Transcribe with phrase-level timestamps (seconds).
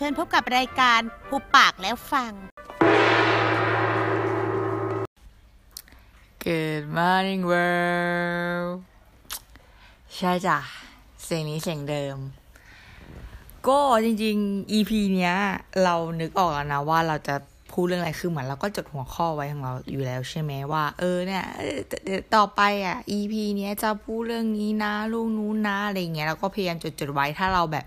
[0.00, 2.32] เชิญพบกับรายการผูปากแล้วฟัง
[6.44, 8.74] Good morning world
[10.16, 10.58] ใช่จ้ะ
[11.24, 12.16] เสียงนี้เสียงเดิม
[13.68, 15.36] ก็จริง ๆ EP เนี้ย
[15.84, 17.34] เรานึกออกแล้วนะว่าเราจะ
[17.72, 21.44] พูดเรื่องอะไรคือเหมือนเราก็จดหัวข้อไว้ของเราอยู่แล้วใช่ไหมว่า เออเนี่ย
[22.34, 27.86] ต่อไปอะ EP เนี้ยจะพูดเรื่องนี้นะลูกนู้นนะอะไรเงี้ยแล้วก็พยายามจดจดไว้ถ้าเราแบบ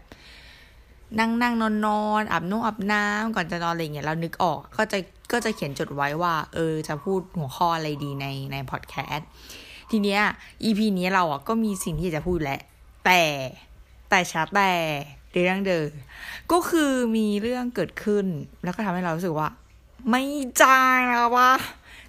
[1.17, 4.97] นั่งนั่งนอนนอนอาบนุ่งอาบน้ำก่อนจะนอนอะไรเงี้ยเรานึกออก ก็จะ
[5.31, 9.27] ก็จะเขียนจดไว้ว่า เออ จะพูดหัวข้ออะไรดีในในพอดแคสต์
[9.91, 10.21] ทีเนี้ย
[10.63, 12.59] EP นี้เราอะก็มีสิ่งที่จะพูดแหละ
[13.05, 13.21] แต่
[14.09, 14.71] แต่ช้าแต่
[15.31, 15.89] เรื่องเดิม
[16.51, 18.25] ก็คือมีเรื่องเกิดขึ้น
[18.63, 19.47] แล้วก็ทำให้เรารู้สึกว่า
[20.09, 20.23] ไม่
[20.61, 21.49] จางแล้วว่า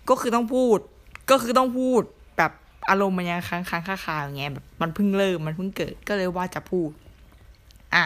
[0.09, 0.78] ก็คือต้องพูด
[1.30, 2.02] ก็คือต้องพูด
[2.38, 2.52] แบบ
[2.88, 6.90] อารมณ์มันยังค้างค้างคาคาอย่างเงี้ยแบบมันเพิ่งเริ่มมันเพิ่งเกิดก็เลยว่าจะพูด
[7.95, 8.04] อะ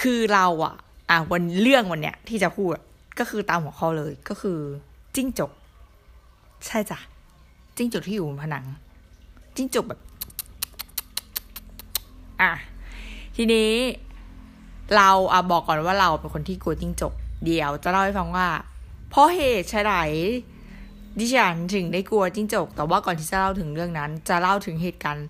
[0.00, 0.74] คือเราอะ
[1.10, 2.74] อะวันเรื่องวันเนี้ยที่จะพูด
[3.18, 4.58] ก็คือตามหัวข้อเลยก็คือ
[5.14, 5.50] จิ้งจก
[6.66, 6.98] ใช่จ้ะ
[7.76, 8.64] จิ้งจกที่อยู่บนผนัง
[9.56, 10.00] จิ้งจกแบบ
[12.40, 12.52] อะ
[13.36, 13.70] ทีนี้
[14.96, 17.12] เราอะบอกก่อนว่าเราเป็นคนที่กลัวจิ้งจก
[17.44, 18.48] เดี๋ยวจะเล่าให้ฟังว่า
[19.10, 19.94] เพราะเหตุใช่ไหน
[21.18, 25.28] ดิฉันถึงได้กลัวจิ้งจก แต่ว่าก่อนที่จะเล่าถึงเรื่องนั้น จะเล่าถึงเหตุการณ์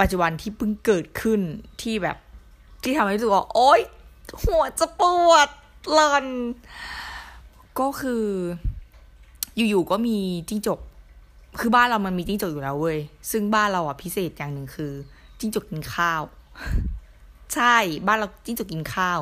[0.00, 1.40] ปัจจุบันที่เพิ่งเกิดขึ้น
[1.82, 2.16] ที่แบบ
[2.82, 3.80] ที่ทำให้รู้สึกว่าโอ๊ย
[4.42, 5.48] หัวจะปวด
[5.92, 6.26] หลอน
[7.80, 8.26] ก็คือ
[9.56, 10.16] อยู่ๆก็มี
[10.48, 10.78] จิ้งจก
[11.60, 12.98] คือบ้านเรามันมีจิ้งจกอยู่แล้วเว้ย
[13.30, 14.92] ซึ่งบ้านเราอะพิเศษอย่างหนึ่งคือ
[15.38, 16.22] จิ้งจกกินข้าว
[17.54, 19.20] ใช่ บ้านเราจิ้งจกกินข้าว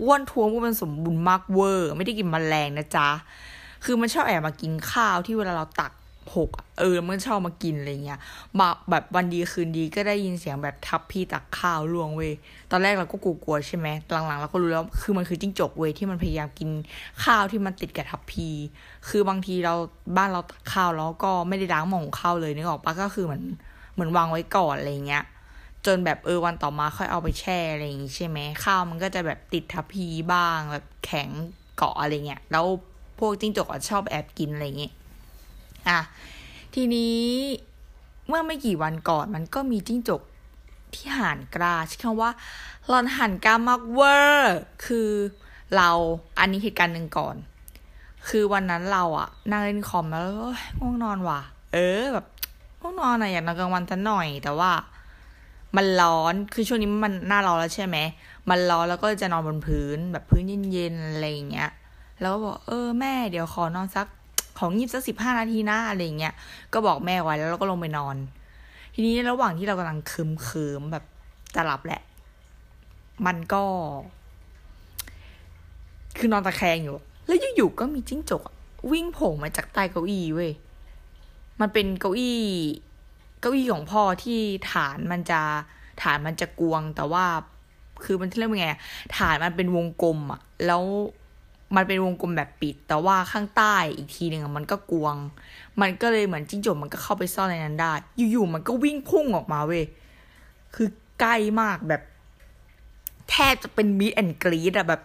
[0.00, 3.08] อ้วนท้วมว่ามันสมบูรณ์มากเวอร์ ไม่ได้กินมแมลงนะจ๊ะ
[3.84, 5.92] คือมันชอบแอบมากินข้าวที่เวลาเราตัก
[6.36, 8.20] หกเออมันชอบมากินอะไรเงี้ย
[8.58, 12.32] มาแบบวันดีคืนดีก็ได้ยินเสียงแบบทับพี่ตักข้าวล่วงเว้ย
[12.70, 16.70] ตอนแรกเราก็กลัวๆใช่ไหมหลังๆเราก็รู้แล้วคือมันคือจิ้งจกเว้ยที่มันพยายามกิน
[17.24, 18.48] ข้าวที่มันติดกับทับพี
[19.08, 19.74] คือบางทีเรา
[20.16, 23.44] บ้านเราตักข้าวแล้วก็ไม่ได้ล้างหม้อหุงข้าวเลยนึกออกปะก็คือเหมือน
[23.94, 25.24] เหมือนวางไว้ก่อนอะไรเงี้ย
[25.86, 31.28] จนแบบเออวันต่อมาค่อยเอาไปแช่อะไรอย่างงี้ใช่ไหมข้าวมันก็จะแบบติดทับพีบ้างแบบแข็ง
[31.76, 32.66] เกาะอะไรเงี้ยแล้ว
[33.18, 34.92] พวกจิ้งจกชอบแอบกินอะไรเงี้ย
[35.88, 36.00] อะ
[36.74, 37.16] ทีนี้
[38.28, 40.20] เมื่อไม่กี่วันก่อนมันก็มีจิ้งจก
[40.94, 42.30] ที่ห่านกล้าใช้คำว่า
[42.86, 45.08] หลอนห่านกล้ามากเวอร์คือ
[45.76, 45.90] เรา
[46.38, 47.36] อันนี้เหตุการณ์หนึ่งก่อน
[48.28, 50.24] คือวันนั้นเราอะนั่งเล่นคอมแล้ว
[50.80, 51.40] ง่วงนอนว่ะ
[51.74, 52.26] เออแบบ
[52.80, 54.72] ง่วงนอนอะอยากนอนกลางวันสักหน่อย แต่ว่า
[55.76, 57.96] มันร้อนคือช่วงนี้มันหน้าร้อนแล้วใช่ไหม
[58.50, 60.42] มันร้อนแล้วก็จะนอนบนพื้นแบบพื้น
[60.72, 61.70] เย็นๆอะไรอย่างเงี้ย
[62.20, 64.06] แล้วก็บอกเออแม่เดี๋ยวขอนอนสัก
[64.58, 66.34] ของงีบสักสิบห้านาทีนะอะไรเงี้ย
[66.72, 68.16] ก็บอกแม่ไว้แล้วเราก็ลงไปนอน
[68.94, 71.04] ทีนี้ระหว่างที่เรากำลังคืมคืมแบบ
[71.54, 72.02] จะหลับแหละ
[73.26, 73.62] มันก็
[76.18, 76.96] คือนอนตะแคงอยู่
[77.26, 78.42] แล้วอยู่ๆก็มีจิ้งจก
[78.92, 80.52] วิ่งโผล่มาจากใต้เก้าอี้เว้ย
[81.60, 82.42] มันเป็นเก้าอี้
[83.40, 84.40] เก้าอี้ของพ่อที่
[84.72, 85.40] ฐานมันจะ
[86.02, 87.24] ฐานมันจะกวงแต่ว่า
[88.04, 88.70] คือมันเรียกว่าไง
[89.16, 90.82] ฐานมันเป็นวงกลมอะแล้ว
[91.74, 95.16] มันเป็นวงกลมแบบปิด แต่ว่าข้างใต้อีกทีหนึ่งมันก็กวง
[95.80, 99.84] มันก็เลยเหมือนจิ้งจกมันก็เข้าไปซ่อนในนั้นได้ อยู่ๆมันก็วิ่งพุ่งออกมาเว้ย
[100.74, 100.88] คือ
[101.20, 102.02] ใกล้มากแบบ
[103.30, 105.02] แทบจะเป็นมิดแอนกรีดอะแบบ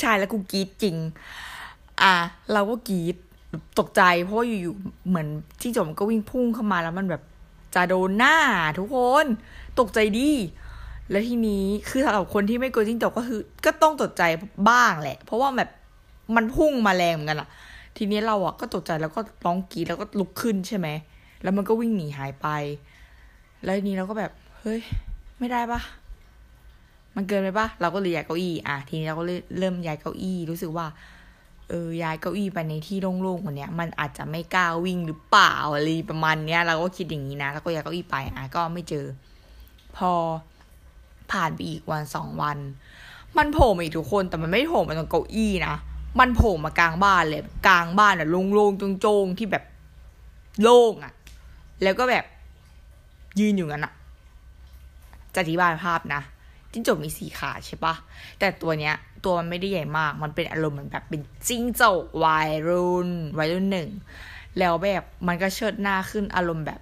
[0.00, 0.96] ใช่แล้วกูกรีดจริง
[2.02, 2.14] อะ
[2.52, 3.16] เราก็กรีด
[3.78, 5.28] ตกใจ เพราะว่าอยู่ๆเหมือน
[5.60, 7.22] จิ้งจกมันก็วิ่งพุ่งเข้ามาแล้วมันแบบ
[7.74, 8.36] จะโดนหน้า
[8.78, 9.26] ทุกคน
[9.78, 10.30] ตกใจดี
[11.10, 14.22] แล้วทีนี้คือสำหรับคนที่ไม่กลัวจิ้งจกก็คือ ก็ต้องตกใจ
[14.70, 15.70] บ้างแหละ เพราะว่าแบบ
[16.36, 17.48] มันพุ่งมาแรงเหมือนกันอะ
[17.96, 20.88] ทีนี้เราอะก็ตกใจแล้วก็ร้องกรีดแล้วก็ลุกขึ้นใช่ไหม
[21.42, 22.46] แล้วมันก็วิ่งหนีหายไป
[23.64, 24.80] แล้วทีนี้เราก็แบบ เฮ้ย
[25.38, 25.80] ไม่ได้ปะ
[27.16, 30.86] มันเกินไปปะเราก็เลยย้ายเก้าอี้ อะ ทีนี้เราก็เลยเริ่มย้ายเก้าอี้ รู้สึกว่า
[31.68, 39.06] เออ ย้ายเก้าอี้ไปในที่โล่งๆกว่านี้มันอาจจะไม่กล้าวิ่งหรือเปล่าอะไรประมาณเนี้ย เราก็คิดอย่างนี้นะ แล้วก็ย้ายเก้าอี้ไป อะ ก็ไม่เจอ
[39.96, 40.10] พอ
[41.32, 42.58] ผ่านไปอีกวันสองวัน
[43.36, 45.74] มันโผล่มาอีกทุกคน แต่มันไม่โผล่มาตรงเก้าอี้นะ
[46.18, 49.64] มันโผล่มากลางบ้านเลย กลางบ้านอะโล่งๆโจงๆที่แบบ
[50.62, 51.12] โล่งอะ
[51.82, 52.24] แล้วก็แบบ
[53.40, 53.92] ยืนอยู่งั้นอะ
[55.34, 56.20] จะอธิบายภาพนะ
[56.72, 57.94] จิ้งจกมีสี่ขาใช่ปะ
[58.38, 58.94] แต่ตัวเนี้ย
[59.24, 63.08] ตัวมันไม่ได้ใหญ่มาก มันเป็นอารมณ์เหมือนแบบเป็นจิ้งจกวัยรุ่น
[63.38, 63.88] วัยรุ่นหนึ่ง
[64.58, 66.80] แล้วแบบมันก็เชิดหน้าขึ้นอารมณ์แบบ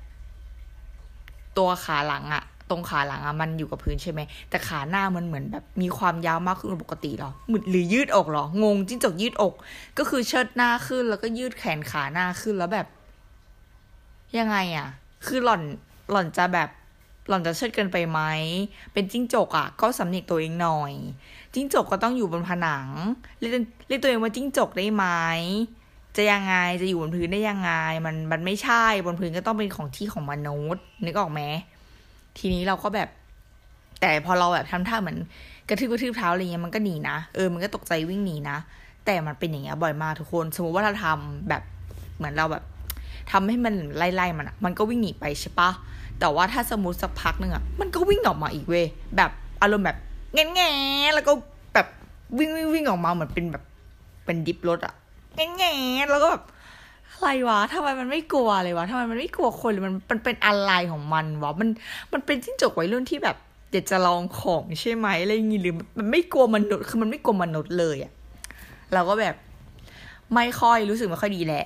[1.58, 4.20] ตัวขาหลังอะ ตรงขาหลังอะมันอยู่กับพื้นใช่ไหม
[4.50, 9.54] แต่ขาหน้ามันเหมือนแบบมีความยาวมากขึ้นกว่าปกติหรอหมุดหรือยืดอกหรองงจิ้งจกยืดอก
[9.98, 12.86] ก็คือเชิดหน้าขึ้นแล้วก็ยืดแขนขาหน้าขึ้นแล้วแบบ
[14.38, 14.88] ยังไงอะ
[15.26, 15.62] คือหล่อน
[16.10, 16.68] หล่อนจะแบบ
[17.28, 18.20] หล่อนจะเชิดเกินไปไหม
[18.92, 20.92] เป็นจิ้งจกอะ่ะ ก็สำเนียกตัวเองหน่อย
[21.54, 22.86] จิ้งจกก็ต้องอยู่บนผนัง
[23.40, 23.52] เรียก
[23.88, 25.04] เรียกตัวเองว่าจิ้งจกได้ไหม
[26.16, 27.70] จะยังไง จะอยู่บนพื้นได้ยังไง
[28.06, 31.40] มัน มันไม่ใช่ บนพื้นก็ต้องเป็นของที่ของมนุษย์ นึกออกไหม
[32.38, 33.08] ทีนี้เราก็แบบ
[34.00, 35.18] แต่พอเราแบบทำท่าเหมือน
[35.68, 38.56] กระทืบกระทืบเท้าอะไรเงี้ยมันก็หนีนะเออมันก็ตกใจวิ่งหนีนะ
[39.04, 41.62] แต่มันเป็นอย่างเงี้ยบ่อยมากทุกคน สมมติว่าเราทำแบบ
[42.16, 42.64] เหมือนเราแบบ
[43.32, 45.70] ทำให้มันไล่ๆมันอะมันก็วิ่งหนีไปใช่ปะ
[46.20, 48.86] แต่ว่าถ้าสมมติสักพักหนึ่งอะมันก็วิ่งออกมาอีกเว้ย
[49.16, 49.30] แบบ
[49.62, 49.96] อารมณ์แบบ
[50.34, 50.70] แง่แง่
[51.14, 51.32] แล้วก็
[51.74, 51.86] แบบ
[52.38, 53.64] วิ่งวิ่งวิ่งออกมาเหมือนเป็นแบบ
[54.24, 54.94] เป็นดิฟรถอะ
[55.36, 55.72] แง่แง่
[56.10, 56.42] แล้วก็แบบ
[57.22, 61.68] อะไรวะทำไมมันไม่กลัวเลยวะทำไมมันไม่กลัวคนเลยมันมันเป็นอะไรของมันวะมัน
[62.12, 63.36] มันเป็นจิ้งจกวัยรุ่นที่แบบ
[63.70, 68.12] เดี๋ยวจะลองของใช่ไหมอะไรอย่างงี้หรือมันไม่กลัวมนุษย์คือมันไม่กลัวมนุษย์เลยอะ
[68.92, 69.34] เราก็แบบ
[70.34, 71.64] ไม่ค่อยรู้สึกไม่ค่อยดีแหละ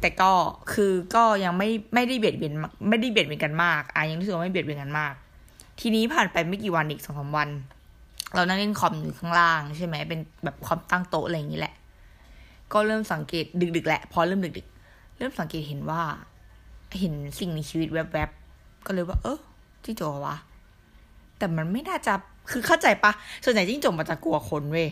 [0.00, 0.32] แต่ก็
[0.72, 2.52] คือก็ยังไม่ไม่ได้เบียดเบียน
[2.88, 5.12] ไม่ได้เบียดเบียนกันมากอะยังรู้สึกว่าไม่เบียดเบียนกันมาก
[5.80, 7.48] ทีนี้ผ่านไปไม่กี่วันอีกสองสาวัน
[8.34, 11.74] เรานั่งเล่นคอมอยู่ข้างล่างใช่ไหมเป็นแบบคอมตั้งโต๊ะอะไรอย่างนี้แหละ
[12.72, 13.44] ก็เริ่มสังเกต
[13.76, 14.75] ดึกๆแหละ พอเริ่มดึกๆ
[15.16, 16.02] เริ่มสังเกตเห็นว่า
[17.00, 19.38] เห็นสิ่งมีชีวิตแวบๆ ก็เลยว่าเออ
[19.84, 20.36] จิ้งจกวะ
[21.38, 22.12] แต่มันไม่น่าจะ
[22.50, 23.12] คือเข้าใจปะ
[23.44, 24.88] ส่วนใหญ่จิ้งจกมันจะกลัวคนเว้ย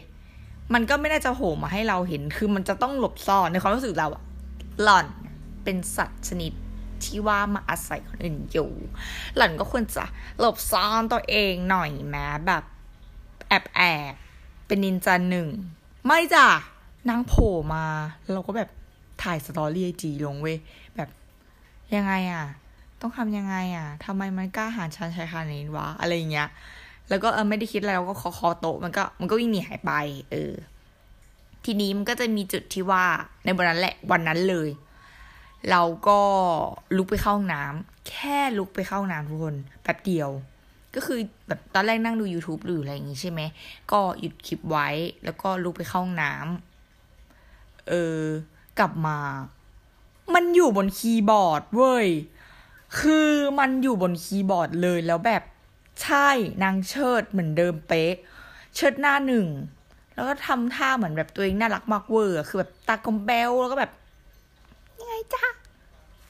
[0.75, 4.23] มันก็ไม่น่าจะโผล่มาให้เราเห็นคือมันจะต้องหลบซ่อนในความรู้สึกเราอะ
[4.83, 5.07] หล่อน
[5.65, 6.53] เป็นสัตว์ชนิด
[7.05, 8.71] ที่ว่ามาอาศัยคนอื่นอยู่
[9.37, 10.05] หล่อนก็ควรจะ
[10.39, 12.63] หลบซ่อนตัวเองหน่อยแม้แบบ
[13.49, 13.81] แอบแอ
[14.11, 14.13] บ
[14.67, 15.49] เป็นนินจาหนึ่ง
[16.07, 16.47] ไม่จ้ะ
[17.09, 17.85] นางโผล่มา
[18.33, 18.71] เราก็แบบ
[19.23, 20.59] ถ่ายสตอรี่ไอจีลงเว้ย
[20.97, 21.09] แบบ
[21.95, 22.45] ยังไงอะ
[23.01, 26.49] ต้องทำยังไงอะทำไมมันกล้าหาญชันชายคานี้วะอะไรอย่างเงี้ย
[27.09, 29.93] แล้วก็เออไม่ได้คิดอะไรก็คอคอโต๊ะมันก็มันก็วิ่งหนีหายไป
[30.31, 30.53] เออ
[31.65, 33.05] ทีนี้มันก็จะมีจุดที่ว่า
[33.45, 34.69] ในวันนั้นแหละวันนั้นเลย
[35.71, 36.21] เราก็
[36.97, 40.31] ลุกไปเข้าห้องน้ำแค่ลุกไปเข้าห้องน้ำทุกคนแป๊บเดียว
[40.95, 41.19] ก็คือ
[41.49, 43.41] แบบตอนแรกนั่งดู YouTube หรืออะไรอย่างงี้ใช่ไหม
[43.93, 44.89] ก็หยุดคลิปไว้
[45.25, 48.21] แล้วก็ลุกไปเข้าห้องน้ำเออ
[48.79, 49.19] กลับมา
[50.35, 52.07] มันอยู่บนคีย์บอร์ดเว้ย
[52.99, 55.43] คือมันอยู่บนคีย์บอร์ดเลยแล้วแบบ
[56.03, 56.29] ใช่
[56.63, 58.15] นางเชิดเหมือนเดิมเป๊ะ
[58.75, 59.47] เชิดหน้าหนึ่ง
[60.15, 63.93] แล้วก็ทำท่าเหมือนแบบตัวเองน่ารักมากเวอร์อะคือแบบตากลมแบ๊วแล้วก็แบบ
[64.99, 65.45] ยังไงจ้า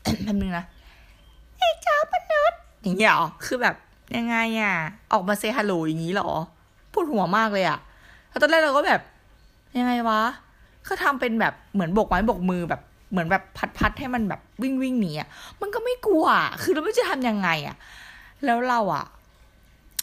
[0.02, 0.64] แป๊บนึงนะ
[1.58, 3.76] ไอ้จ้ามนุษย์อย่างเงี้ยหรอคือแบบ
[4.16, 4.74] ยังไงอะ
[5.12, 6.30] ออกมา say hello อย่างงี้หรอ
[6.92, 7.78] ปวดหัวมากเลยอะ
[8.28, 9.00] แล้วตอนแรกเราก็แบบ
[9.78, 10.20] ยังไงวะ
[10.88, 15.28] ก็ทำเป็นแบบเหมือนบกไม้บกมือแบบเหมือนแบบพัดพัดให้มันแบบวิ่งวิ่งหนีอะ
[15.60, 16.26] มันก็ไม่กลัว
[16.62, 17.76] คือเราไม่จะทำยังไงอะ
[18.44, 19.04] แล้วเราอะ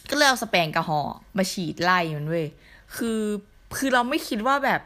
[0.09, 2.47] ก็เลยเอาสเปรย์แอลกอฮอล์มาฉีดไล่มันเว้ย
[2.95, 3.19] คือ
[3.77, 4.81] คือเราไม่คิดว่าแบบ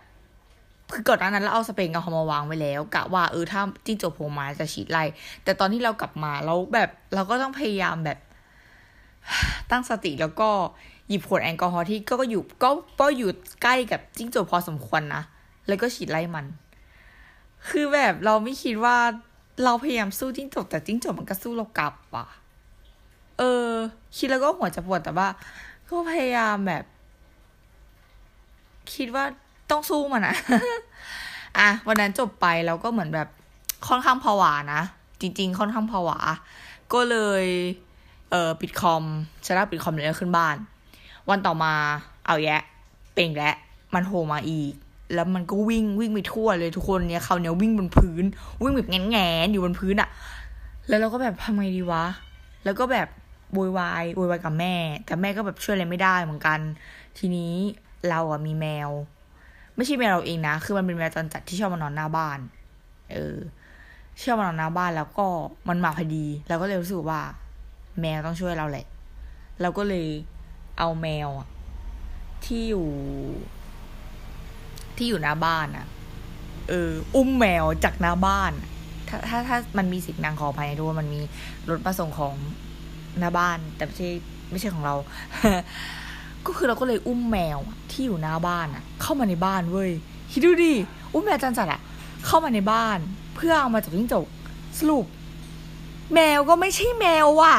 [0.94, 5.04] คือก่อนหน้านั้นเราเอาสเปรย์แอลกอฮอล์มาวางไว้แล้วกะว่าเออถ้าจิ้งจกโผล่มาจะฉีดไล่
[5.44, 8.18] แต่ตอนที่เรากลับมาเราแบบเราก็ต้องพยายามแบบ
[9.72, 10.50] ตั้งสติแล้วก็
[11.10, 12.70] หยิบขวดแอลกอฮอล์ที่ก็อยู่ก็
[13.02, 13.30] ก็อยู่
[13.64, 15.24] ใกล้กับจิ้งจกพอสมควรนะ
[15.68, 16.46] แล้วก็ฉีดไล่มัน
[17.70, 18.98] คือแบบเราไม่คิดว่า
[19.64, 22.28] เราพยายามสู้จิ้งจกแต่จิ้งจกมันก็สู้เรากลับอะ
[23.38, 23.70] เออ
[24.18, 25.28] คิดแล้วก็หัวจะปวดแต่ว่า
[25.90, 26.84] ก็พยายามแบบ
[28.94, 29.24] คิดว่า
[29.70, 30.36] ต้องสู้มันอะ
[31.60, 33.28] อะวันนั้นจบไปเราก็เหมือนแบบ
[33.88, 34.82] ค่อนข้างผวานะ
[35.22, 36.18] จริง ๆ ค่อนข้างผวา
[36.94, 37.46] ก็เลย
[38.32, 39.04] เออปิดคอม
[39.46, 40.56] ชนะปิดคอมเลยขึ้นบ้าน
[41.30, 41.74] วันต่อมา
[42.26, 42.62] เอาแยะ
[43.14, 43.52] เป็นและ
[43.94, 44.74] มันโผล่มาอีก
[45.14, 48.24] แล้วมันก็วิ่งวิ่งไปทั่วเลยทุกคนเนี่ยเขาเนี่ยวิ่งบนพื้น
[48.62, 50.10] วิ่งแบบแงนแงนๆอยู่บนพื้นอะ
[50.88, 52.06] แล้วเราก็แบบทำไงดีวะ
[52.64, 53.08] แล้วก็แบบ
[53.54, 56.60] โวยวายโวยวายกับแม่ แต่แม่ก็แบบช่วยอะไรไม่ได้เหมือนกัน
[57.18, 57.54] ทีนี้
[58.10, 58.90] เราอะมีแมว
[59.76, 62.40] ไม่ใช่แมวเราเองนะ คือมันเป็นแมวจรจัดที่ชอบมานอนหน้าบ้าน
[63.12, 63.38] เออ
[64.22, 65.28] ชอบมานอนหน้าบ้านแล้วก็
[65.68, 67.22] มันมาพอดีเราก็เลยรู้สึกว่า
[68.02, 68.86] แมวต้องช่วยเราแหละ
[69.62, 70.08] เราก็เลย
[70.78, 71.48] เอาแมวอะ
[72.46, 72.88] ที่อยู่
[74.98, 75.86] ที่อยู่หน้าบ้านอะ
[76.70, 78.70] เออ อุ้มแมวจากหน้าบ้านอะ
[79.10, 81.22] ถ้าถ้าถ้ามันมีสิทธิ์นางขออภัยด้วยมันมี
[81.70, 82.36] รถมาส่งของ
[83.20, 84.10] หน้าบ้าน แต่ไม่ใช่
[84.52, 84.96] ไม่ใช่ของเรา
[86.46, 89.92] ก็คือเราก็เลยอุ้มแมวอะที่อยู่หน้าบ้านอะเข้ามาในบ้านเว้ย
[90.32, 90.74] คิดดูดิ
[91.14, 91.82] อุ้มแมวจันจัดอะ
[92.26, 92.98] เข้ามาในบ้าน
[93.36, 94.26] เพื่อเอามาจากจิ้งจก
[94.80, 95.06] สรุป
[96.14, 97.56] แมวก็ไม่ใช่แมวว่ะ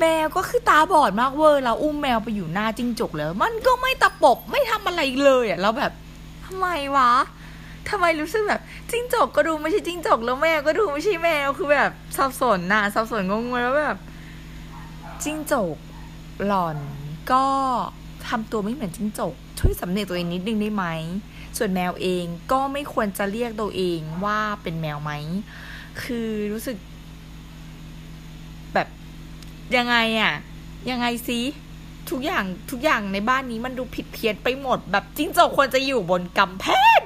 [0.00, 5.92] แมวก็คือตาบอดมากเวอร์เราอุ้มแมวไปอยู่หน้าจิ้งจกแล้ว มันก็ไม่ตะปบไม่ทำอะไรเลยอะแล้วแบบ
[6.46, 7.12] ทำไมวะ
[7.88, 13.98] ทำไมรู้สึกแบบจิ้งจกก็ดูไม่ใช่จิ้งจกแล้วแมวก็ดูไม่ใช่แมวคือแบบสับสนน่ะสับสนงงแล้วแบบ
[15.22, 15.76] จิ้งจก
[16.46, 16.78] หล่อน
[17.32, 17.44] ก็
[18.28, 20.84] ทำตัวไม่เหมือนจิ้งจก ช่วยสำเนียกตัวเองนิดนึงได้ไหม
[21.56, 25.12] ส่วนแมวเองก็ไม่ควรจะเรียกตัวเองว่าเป็นแมวไหม
[26.02, 26.76] คือรู้สึก
[28.74, 28.88] แบบ
[29.76, 30.32] ยังไงอะ
[30.90, 31.40] ยังไงซิ
[32.10, 36.66] ทุกอย่างทุกอย่างในบ้านนี้มันดูผิดเพี้ยนไปหมด แบบจิ้งจกควรจะอยู่บนกำแพ
[36.98, 37.00] ง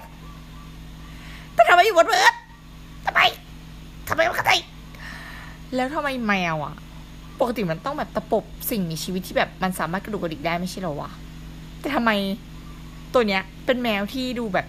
[1.54, 2.32] แต่ทำไมอยู่บนพื้น
[3.06, 3.20] ทำไม
[4.08, 4.52] ทำไมม่เข้าใจ
[5.74, 6.74] แล้วทำไมแมวอะ
[7.40, 11.10] ปกติมันต้องแบบตะปบสิ่งมีชีวิตที่แบบมันสามารถกระดูกกระดิกได้ไม่ใช่หรอวะ
[11.80, 12.10] แต่ทำไม
[13.14, 14.66] ตัวเนี้ย เป็นแมวที่ดูแบบ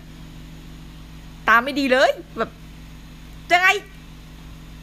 [1.48, 2.52] ตาไม่ดีเลย แบบ
[3.52, 3.68] ยังไง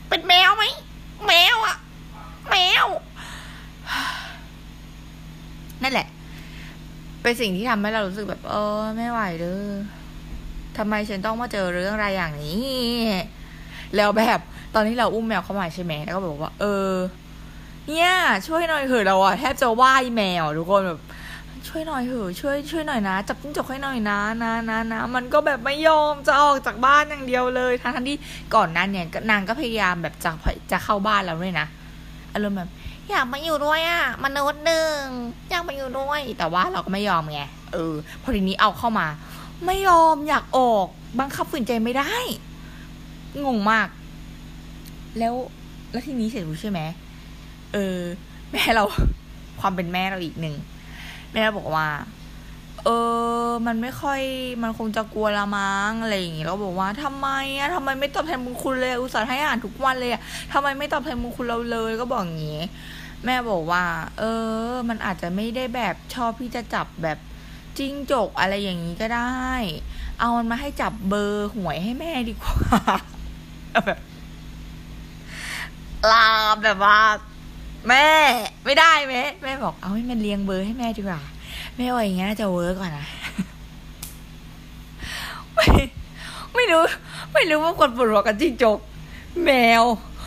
[0.08, 0.64] เป็นแมวไหม
[1.26, 1.76] แมวอะ
[2.50, 2.86] แมว
[5.82, 6.08] นั่นแหละ
[7.22, 9.76] เป็นสิ่งที่ทำให้เรารู้สึกแบบ เออ ไม่ไหวเลย
[10.78, 12.96] ทำไมฉันต้องมาเจอเรื่องอะไรอย่างนี้
[13.96, 14.40] แล้วแบบ
[14.74, 16.92] ตอนที่เราอุ้มแมวเข้ามาใช่ไหมแล้วก็บอกว่า เออ
[17.88, 18.10] เนี่ย
[18.46, 21.00] ช่วยหน่อยเถอะเราอะแทบจะไหว้แมวทุกคนแบบ
[21.68, 28.16] ช่วยหน่อยเถอะช่วยช่วยหน่อยนะ จับจิ้งจกให้หน่อยนะนะนะนะมันก็แบบไม่ยอมจะออกจากบ้านอย่างเดียวเลยทั้งทั้งที่
[28.54, 30.30] ก่อนนั้นเนี่ยนางก็พยายามแบบจะ
[30.72, 31.66] จะเข้าบ้านเราด้วยนะ
[32.32, 32.70] อารมณ์แบบ
[33.10, 35.00] อยากมาอยู่ด้วยอะมนุษย์หนึ่ง
[35.50, 37.40] อยากมาอยู่ด้วย แต่ว่าเราก็ไม่ยอมไง
[37.72, 39.06] เออ พอทีนี้เอาเข้ามา
[39.66, 40.86] ไม่ยอมอยากออก
[41.20, 42.12] บังคับฝืนใจไม่ได้
[43.44, 43.88] งงมาก
[45.18, 45.34] แล้ว
[45.92, 46.80] แล้วทีนี้เสร็จรู้ใช่ไหม
[47.72, 47.98] เออ
[48.52, 48.84] แม่เรา
[49.60, 50.56] ความเป็นแม่เราอีกหนึ่ง
[51.32, 51.88] แม่เราบอกว่า
[52.84, 52.88] เอ
[53.44, 54.20] อ มันไม่ค่อย
[54.62, 60.22] มันคงจะกลัวละมั้งอะไรอย่างงี้เราบอกว่าทำไมอะทำไมไม่ตอบแทนบุญคุณเลย อุตส่าห์ให้อาหารทุกวันเลยอะ
[60.52, 62.60] ทำไมไม่ตอบแทนบุญคุณเราเลยก็บอกอย่างงี้
[63.24, 63.84] แม่บอกว่า
[64.18, 64.22] เอ
[64.70, 67.18] อ มันอาจจะไม่ได้แบบชอบที่จะจับแบบ
[67.78, 69.48] จิ้งจกอะไรอย่างนี้ก็ได้
[70.18, 72.80] เอามันมาให้จับเบอร์หวยให้แม่ดีกว่า
[73.86, 74.00] แบบ
[76.12, 76.26] ลา
[76.62, 76.98] แบบว่า
[77.88, 78.08] แม่
[78.64, 81.20] ไม่ได้ไหมแม่บอกเอาให้มันเรียงเบอร์ให้แม่ดีกว่า
[81.76, 83.06] แม่ว่าอย่างงี้น่าจะเวิร์กกว่านะ
[85.54, 85.66] ไม่
[86.54, 86.82] ไม่รู้
[87.32, 88.78] ไม่รู้ว่าคนปวดหัวกับจิ้งจก
[89.44, 89.82] แมว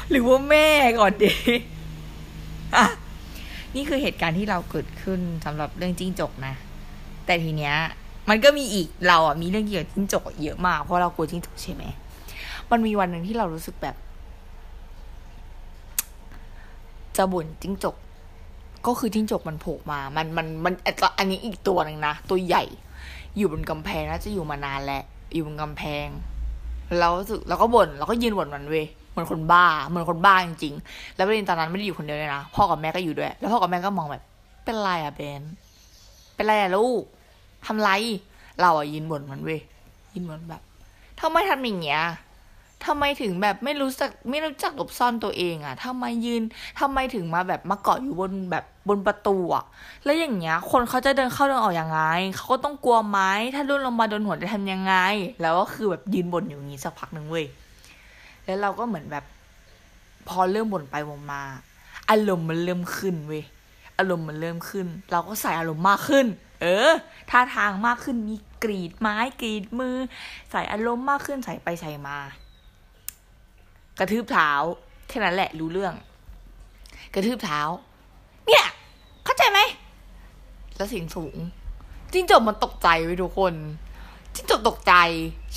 [0.10, 0.68] หรือว่าแม่
[1.00, 1.34] ก่อนดี
[3.76, 6.54] นี่คือเหตุการณ์ที่เราเกิดขึ้นสำหรับเรื่องจิ้งจกนะ
[7.26, 7.76] แต่ทีเนี้ย
[8.30, 11.84] มันก็มีอีกเราอะมีเรื่องเกี่ยวกับจิ้งจกเยอะมากเพราะเรากลัวจิ้งจกใช่ไหม
[12.72, 13.96] มันมีวันหนึ่งที่เรารู้สึกแบบ
[17.18, 17.96] จะบ่นจิ้งจก
[18.88, 20.74] ก็คือจิ้งจกมันโผล่มา มันมันมัน
[21.20, 22.64] อันนี้อีกตัวหนึ่งนะตัวใหญ่
[23.38, 26.08] อยู่บนกำแพงน่าจะอยู่มานานแล้วอยู่บนกำแพง
[26.98, 34.24] แล้วรู้สึกเราก็บ่นเราก็ยืนบ่นมันเว้ย เหมือนคนบ้า เหมือนคนบ้าจริงๆ แล้วประเด็นตอนนั้นไม่ได้อยู่คนเดียวเลยนะ พ่อกับแม่ก็อยู่ด้วย แล้วพ่อกับแม่ก็มองแบบ
[34.64, 35.42] เป็นไรอะเบน
[36.36, 37.04] เป็นไรอะลูก
[37.66, 37.90] ทำไร
[38.62, 39.62] เราอะยืนบ่นมันเว้ย
[40.14, 40.62] ยืนบ่นแบบ
[41.22, 42.02] ทำไมทำอย่างเงี้ย
[42.86, 46.42] ทำไมถึงแบบไม่รู้จักไม่รู้จักหลบซ่อนตัวเองอะทำไมยืน
[46.80, 49.66] ทำไมถึงมาแบบมาเกาะอยู่บนแบบบนประตูอะ
[50.04, 52.00] แล้วอย่างเงี้ย คนเขาจะเดินเข้าเดินออกยังไง
[52.36, 53.20] เขาก็ต้องกลัวไหม
[53.54, 54.94] ถ้ารุ่นลงมาโดนหัวจะทำยังไง
[55.42, 57.46] แล้วก็คือแบบยืนบ่นอยู่อย่างงี้สักพักหนึ่งเว้ย
[58.52, 59.26] แล้วเราก็เหมือนแบบ
[60.30, 61.42] พอเริ่มบ่นไปบ่นมา
[62.10, 63.44] อารมณ์มันเริ่มขึ้นเว้ย
[63.98, 66.26] อารมณ์มันเริ่มขึ้น เราก็ใส่อารมณ์มากขึ้น
[66.62, 66.90] เออ
[67.30, 69.96] ท่าทางมากขึ้นมีกรีดไม้กรีดมือ
[70.52, 72.18] ใส่อารมณ์มากขึ้นใส่ไปใส่มา
[74.00, 74.52] กระทืบเท้า
[75.08, 75.94] แค่นั้นแหละรู้เรื่อง
[77.14, 77.62] กระทืบเท้า
[78.48, 78.66] เนี่ย
[79.24, 79.60] เข้าใจไหม
[80.76, 81.36] แล้วเสียงสูง
[82.12, 83.54] จิ้งจกมันตกใจไว้ทุกคน
[84.36, 84.94] จิ้งจกตกใจ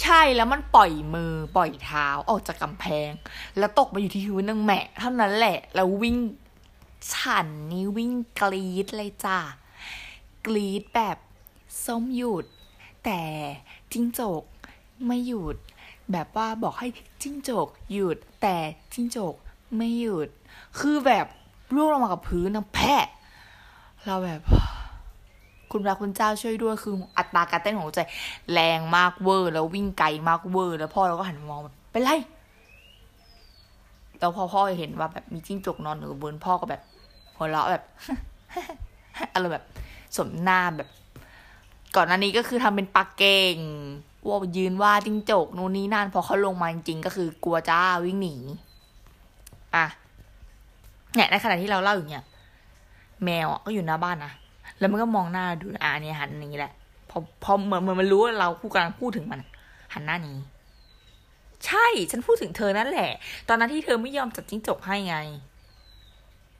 [0.03, 3.11] ใช่แล้วมันปล่อยมือปล่อยเท้าออกจากกำแพง
[3.59, 6.17] แล้วตกมาอยู่ที่พื้นนั่งแหมะเท่านั้นแหละ แล้ววิ่ง
[7.13, 9.39] ฉันนี่วิ่งกรีดเลยจ้า
[10.47, 11.19] กรีดแบบ
[11.85, 12.47] ส้มหยุด
[13.05, 13.21] แต่
[13.93, 14.43] จิ้งจก
[15.07, 15.57] ไม่หยุด
[16.13, 16.89] แบบว่าบอกให้
[17.23, 18.57] จิ้งจกหยุด แต่
[18.93, 19.35] จิ้งจก
[19.77, 20.29] ไม่หยุด
[20.79, 21.27] คือแบบ
[21.75, 23.07] ร่วงลงมากับพื้นนะแปะ
[24.05, 24.41] เราแบบ
[25.75, 28.01] คุณพระคุณเจ้าช่วยด้วยคืออัตราการเต้นของหัวใจ
[28.53, 32.11] แรงมากเวอร์ แล้ววิ่งไกลมากเวอร์ แล้วพ่อเราก็หันมามองแบบเป็นไร
[34.19, 36.83] แล้วพอพ่อเห็นว่าแบบมีจิ้งจกนอนอยู่บนพ่อก็แบบ
[37.37, 37.83] หัวเราะแบบ
[39.33, 39.65] อะไรแบบ
[40.17, 40.89] สมหน้าแบบ
[41.97, 43.57] ก่อนหน้านี้ก็คือทำเป็นปากเก่ง
[44.27, 48.35] ว่ายืนว่าจิ้งจกนู่นนี่นั่นพอเขาลงมาจริงๆก็คือกลัวจ้าวิ่งหนี
[49.75, 49.87] อะ
[51.15, 52.25] เนี่ยในขณะที่เราเล่าอย่างเงี้ย
[53.25, 54.33] แมวก็อยู่หน้าบ้านนะ
[54.79, 56.73] แล้วมันก็มองหน้าดูอ่านี่หันอย่างนี้แหละ
[57.11, 59.41] พอพอเหมือนเหมือนมันรู้ว่าเราคู่กำลังพูดถึงมัน
[59.95, 60.39] หันหน้านี้
[61.67, 63.11] ใช่ฉันพูดถึงเธอนั่นแหละ
[63.49, 65.17] ตอนนั้นที่เธอไม่ยอมจับจิ้งจกให้ไง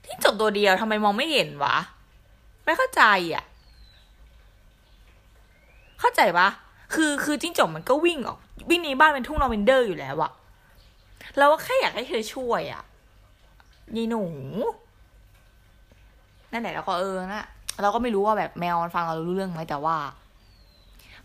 [0.05, 1.77] จิ้งจกตัวเดียวทำไมมองไม่เห็นวะ
[2.65, 3.03] ไม่เข้าใจ
[3.35, 3.45] อะ
[6.01, 6.49] เข้าใจปะ
[6.95, 8.39] คือคือจิ้งจกมันก็วิ่งออก
[8.71, 10.33] วิ่งในบ้านเป็นทุ่งลาเวนเดอร์อยู่แล้วอะ
[11.39, 12.83] เราก็แค่อยากให้เธอช่วยอะ
[13.97, 14.23] ยีหนู
[16.53, 17.47] นั่นแหละแล้วก็เออนะ
[17.83, 19.97] เราก็ไม่รู้ว่าแบบแมวมันฟังเรารู้เรื่องไหมแต่ว่า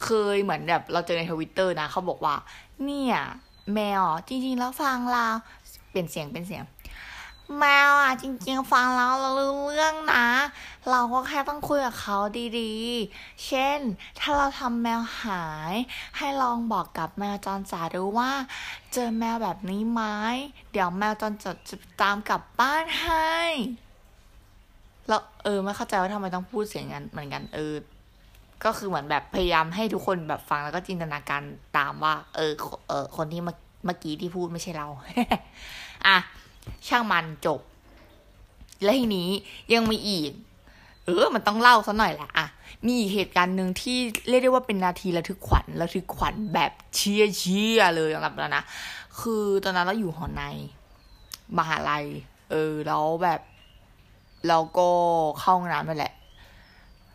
[0.03, 2.36] เคยเหมือนแบบเราเจอในทวิตเตอร์นะเขาบอกว่า
[2.84, 3.18] เนี่ย
[3.74, 5.25] แมวจริงๆแล้วฟังเรา
[5.89, 6.63] เปลี่ยนเสียงเป็นเสียง
[7.60, 10.27] แมวอะ จริง ๆ ฟังแล้วเรารู้เรื่องนะ
[10.89, 12.18] เราก็แค่ต้องคุยกับเขา
[12.60, 13.79] ดีๆ เช่น
[14.20, 15.74] ถ้าเราทำแมวหาย
[16.18, 18.32] ให้ลองบอกกับแมวจรจัดดูว่า
[18.94, 20.01] เจอแมวแบบนี้ไหม
[20.72, 23.34] เดี๋ยวแมวจรจัดจะตามกลับบ้านให้
[25.10, 27.74] แล้วเออไม่เข้าใจว่าทำไมต้องพูดเสียงงั้นเหมือนกันเออ
[28.63, 31.42] ก็คือเหมือนแบบพยายามให้ทุกคนแบบฟังแล้วก็จินตนาการ
[31.78, 32.51] ตามว่า เออ
[32.88, 34.88] เออคนที่เมื่อกี้ที่พูดไม่ใช่เรา
[36.08, 36.18] อะ
[36.88, 37.60] ช่างมันจบ
[38.84, 39.30] และทีนี้
[39.74, 40.32] ยังมีอีก
[41.06, 42.48] เออ มันต้องเล่าซะหน่อยแหละอะ
[42.86, 43.98] มีอีกเหตุการณ์หนึ่งที่
[44.30, 48.63] เรียกได้ว่าเป็นนาทีระทึกขวัญระทึกขวัญแบบเชียเชียเลยสำหรับเรานะ
[49.20, 50.44] คือตอนนั้นเราอยู่หอใน
[51.58, 52.06] มหาลัย
[52.51, 53.42] เออแล้วแบบ
[54.48, 54.88] เราก็
[55.39, 56.13] เข้าห้องน้ำนั่นแหละ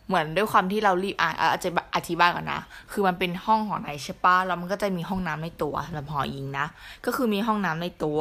[0.07, 2.61] เหมือนด้วยความที่เรารีบอะอาจจะอธิบายก่อนนะ
[2.93, 6.67] คือมันเป็นห้องหอในใช่ปะแล้วมันก็จะมีห้องน้ำในตัวสำหรับหอยิงนะ
[7.05, 8.21] ก็คือมีห้องน้ำในตัว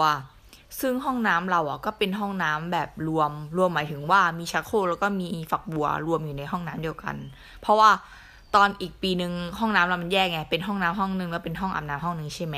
[0.82, 7.16] ซึ่งห้องน้ำเราอะก็เป็นห้องน้ำแบบรวม รวมหมายถึงว่ามีชักโครกแล้วก็มีฝักบัวรวมอยู่ในห้องน้ำเดียวกัน
[7.62, 7.90] เพราะว่า
[8.56, 12.58] ตอนอีกปีหนึ่งห้องน้ำเรามันแยกไง เป็นห้องน้ำห้องหนึ่งแล้วเป็นห้องอาบน้ำห้องหนึ่งใช่ไหม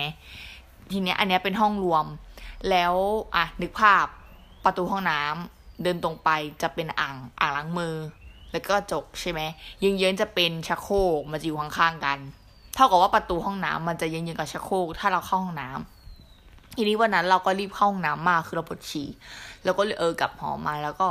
[0.92, 2.06] ทีเนี้ยอันเนี้ยเป็นห้องรวม
[2.70, 2.94] แล้ว
[3.36, 4.06] อะนึกภาพ
[4.64, 6.30] ประตูห้องน้ำ เดินตรงไป
[6.62, 7.96] จะเป็นอ่างอ่างล้างมือ
[8.52, 9.42] แล้วก็จกใช่ไหม
[9.80, 12.20] เยื้องๆจะเป็นชักโครกมันจะอยู่ข้างๆกัน
[12.76, 19.08] เท่ากับว่าประตูห้องน้ำมันจะเยื้องๆกับชักโครกถ้าเราเข้าห้องน้ำทีนี้วันนั้นเราก็รีบเข้าห้องน้ำมาคือเราปวดฉี่
[19.64, 21.08] แล้วก็เออกลับหอมาแล้วก็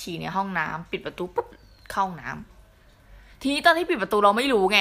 [0.00, 1.46] ฉี่ในห้องน้ำปิดประตูปุ๊บ
[1.90, 4.78] เข้าห้องน้ำทีนี้ตอนที่ปิดประตูเราไม่รู้ไง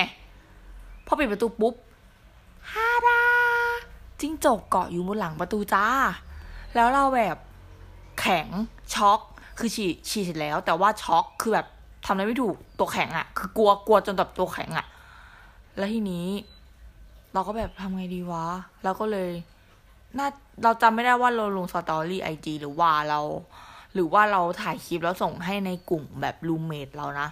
[1.05, 1.73] พอปิดประตูปุ๊บ
[2.71, 3.21] ฮาดา
[4.19, 5.85] จิ้งจกเกาะอยู่บนหลังประตูจ้า
[6.75, 7.37] แล้วเราแบบ
[8.20, 8.48] แข็ง
[8.96, 9.20] ช็อก
[9.60, 11.67] คือฉี่ฉี่เสร็จแล้ว แต่ว่าช็อกคือแบบ
[12.05, 14.86] ทำอะไรไม่ถูกตัวแข็งอะ่ะ คือกลัวกลัวจนแบบตัวแข็งอะ่ะ
[15.77, 16.25] แล้วทีนี้
[17.34, 18.46] เราก็แบบทำไงดีวะ
[18.84, 19.29] เราก็เลย
[20.17, 20.27] น่า
[20.63, 23.20] เราจำไม่ได้ว่าเราลง story IG หรือว่าเรา
[23.93, 27.27] หรือว่าเราถ่ายคลิปแล้วส่งให้ในกลุ่มแบบ roommate เรานะ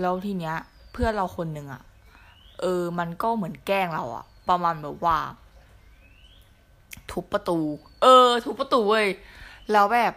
[0.00, 0.56] แล้วทีเนี้ย
[0.92, 1.82] เพื่อนเราคนหนึ่งอะ่ะ
[2.60, 5.16] เออ มันก็เหมือนแกล้งเราอะ่ะ ประมาณแบบว่า
[7.10, 7.58] ทุบประตู
[8.02, 9.06] เออ ทุบประตูเว้ย
[9.72, 10.12] แล้วแบบ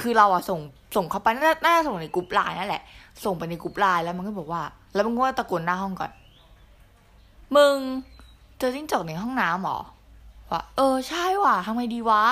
[0.00, 0.60] คือเราอะส่ง
[0.96, 2.82] ส่งเข้าไปน่าน่าส่งในกลุ่มไลน์นั่นแหละ
[3.24, 4.62] ส่งไปในกลุ่มไลน์แล้วมันก็บอกว่า
[4.94, 6.10] แล้วมันก็ตะโกนหน้าห้องก่อน
[7.56, 7.76] มึง
[8.58, 9.78] เจอจิ้งจกในห้องน้ำหรอ
[10.50, 12.22] ว่า เออใช่ว่ะทำไมดีวะ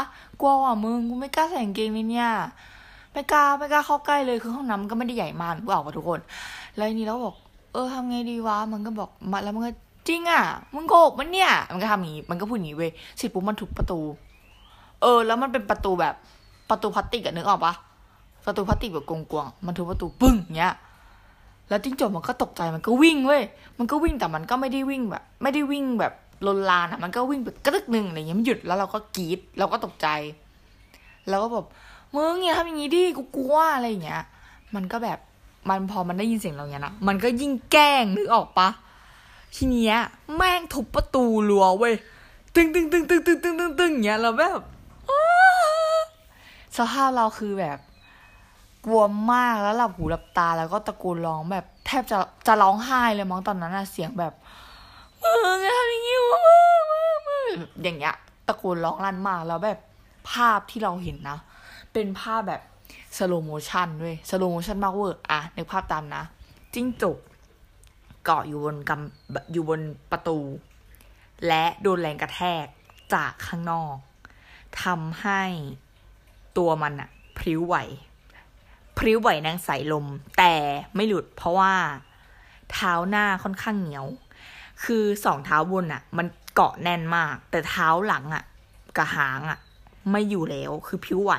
[0.40, 2.30] กลัวว่ะมึงกูไม่กล้าใส่กางเกงเลยเนี่ย
[3.12, 6.20] ไม่กล้าไม่กล้าเข้าใกล้เลยคือห้องน้ำก็ไม่ได้ใหญ่มากบอกว่าทุกคน
[6.76, 7.34] แล้วนี่เราบอก
[7.72, 9.70] เออทำไงดีวะมันก็บอกมาแล้วมันก็
[10.08, 10.42] จริงอะ
[10.74, 14.00] มึงโกหกมันเนี่ย มันก็ทำอย่างนี้มันก็พูดอย่างนี้เว้ยเสร็จปุ๊บมันทุบประตู
[15.00, 16.14] เออ แล้วมันเป็นประตูแบบ
[16.70, 17.74] ประตูพลาสติกอะนึกออกปะ
[18.46, 20.74] ประตูพลาสติกแบบกวงๆมันทุบประตูปึ้งเงี้ย
[21.68, 23.42] แล้วจิ้งจกมันก็ตกใจมันก็วิ่งเว้ย
[23.78, 26.12] มันก็วิ่งแต่มันก็ไม่ได้วิ่งแบบ ไม่ได้วิ่งแบบ
[26.46, 30.06] ลนลานอะมันก็วิ่งแบบกระตึกหนึ่งอะไรเงี้ยมันหยุดแล้วเราก็กรีดเราก็ตกใจ
[31.28, 31.66] แล้วก็แบบ
[32.14, 34.22] มึงอย่าทำอย่างนี้ดิกูกลัวอะไรอย่างเงี้ย
[34.74, 35.18] มันก็แบบ
[35.68, 38.68] มันพอมันได้ยินเสียงเราเนี้ยนะมันก็ยิ่งแกล้งนึกออกปะ
[39.56, 39.96] ทีเนี้ย
[40.36, 41.94] แม่งทุบประตูรัวเว้ย
[42.54, 44.60] ตึงตึงตึงตึงตึงตึงตึงตึงเงี้ยเราแบบ
[46.76, 47.78] สภาพเราคือแบบ
[48.86, 49.02] กลัว
[49.32, 54.32] มากแล้วหลับหูหลับตาแล้วก็ตะโกนร้องแบบแทบจะจะร้องไห้เลยมั้งตอนนั้นอะเสียงแบบ
[55.22, 56.40] มึงทำอย่างนี้วะ
[57.82, 59.78] อย่างเงี้ย ตะโกนร้องลั่นมากแล้วแบบ
[60.30, 61.38] ภาพที่เราเห็นนะ
[61.92, 62.62] เป็นภาพแบบ
[63.18, 66.22] slow motion ด้วย slow motion มากเวอร์อะนึกภาพตามนะ
[66.74, 67.16] จิ้งจก
[68.24, 69.80] เกาะอยู่บนกำอยู่บน
[70.10, 70.38] ประตู
[71.46, 72.66] และโดนแรงกระแทก
[73.14, 73.96] จากข้างนอก
[74.82, 75.42] ทำให้
[76.60, 77.76] ตัวมันอะพริ้วไหว
[78.98, 80.06] พริ้วไหวกลางสายลม
[80.38, 80.54] แต่
[80.94, 81.72] ไม่หลุดเพราะว่า
[82.72, 84.06] เท้าหน้าค่อนข้างเหนียว
[84.84, 88.44] คือสองเท้าบนอะมันเกาะแน่นมาก แต่เท้าหลังอะ
[88.96, 89.58] กระหางอะ
[90.10, 91.32] ไม่อยู่แล้วคือพิ้วไหว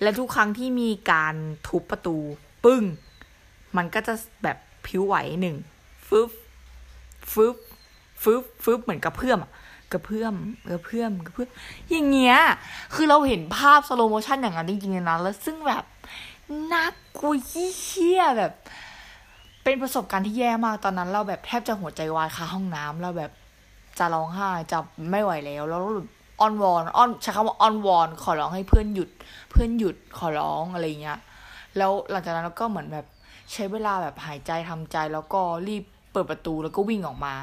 [0.00, 1.34] และทุกครั้งที่มีการ
[1.68, 2.16] ทุบประตู
[2.64, 2.82] ปึ้ง
[3.76, 5.56] มันก็จะแบบพิ้วไหวหนึ่ง
[6.08, 6.30] ฟึบ
[7.32, 7.56] ฟึบ
[8.22, 9.50] ฟึบฟึบเหมือนกระเพื่อมอะ
[9.94, 10.34] กระเพื่อม
[10.70, 11.48] กระเพื่อมกระเพื่อม
[11.90, 12.38] อย่างเงี้ย
[12.94, 15.84] คือเราเห็นภาพสโลโมชันอย่างนั้นจริงๆนะแล้วซึ่งแบบ
[16.72, 16.84] น่า
[17.18, 18.52] กลัวเชี่ยแบบ
[19.62, 23.32] เป็นประสบการณ์ที่แย่มากตอนนั้น เราแบบแทบจะหัวใจวายคาห้องน้ำเราแบบ
[23.98, 24.78] จะร้องไห้จะ
[25.10, 25.82] ไม่ไหวแล้ว แล้ว
[26.40, 29.10] อ้อนวอนอ้อนใช้คำว่าอ้อนวอน ขอร้องให้เพื่อนหยุด
[29.50, 31.18] เพื่อนหยุดขอร้องอะไรเงี้ย
[31.76, 33.06] แล้วหลังจากนั้นเราก็เหมือนแบบ
[33.52, 37.34] ใช้เวลาแบบหายใจทำใจแล้วก็รีบเปิดประตูแล้วก็วิ่งออกมา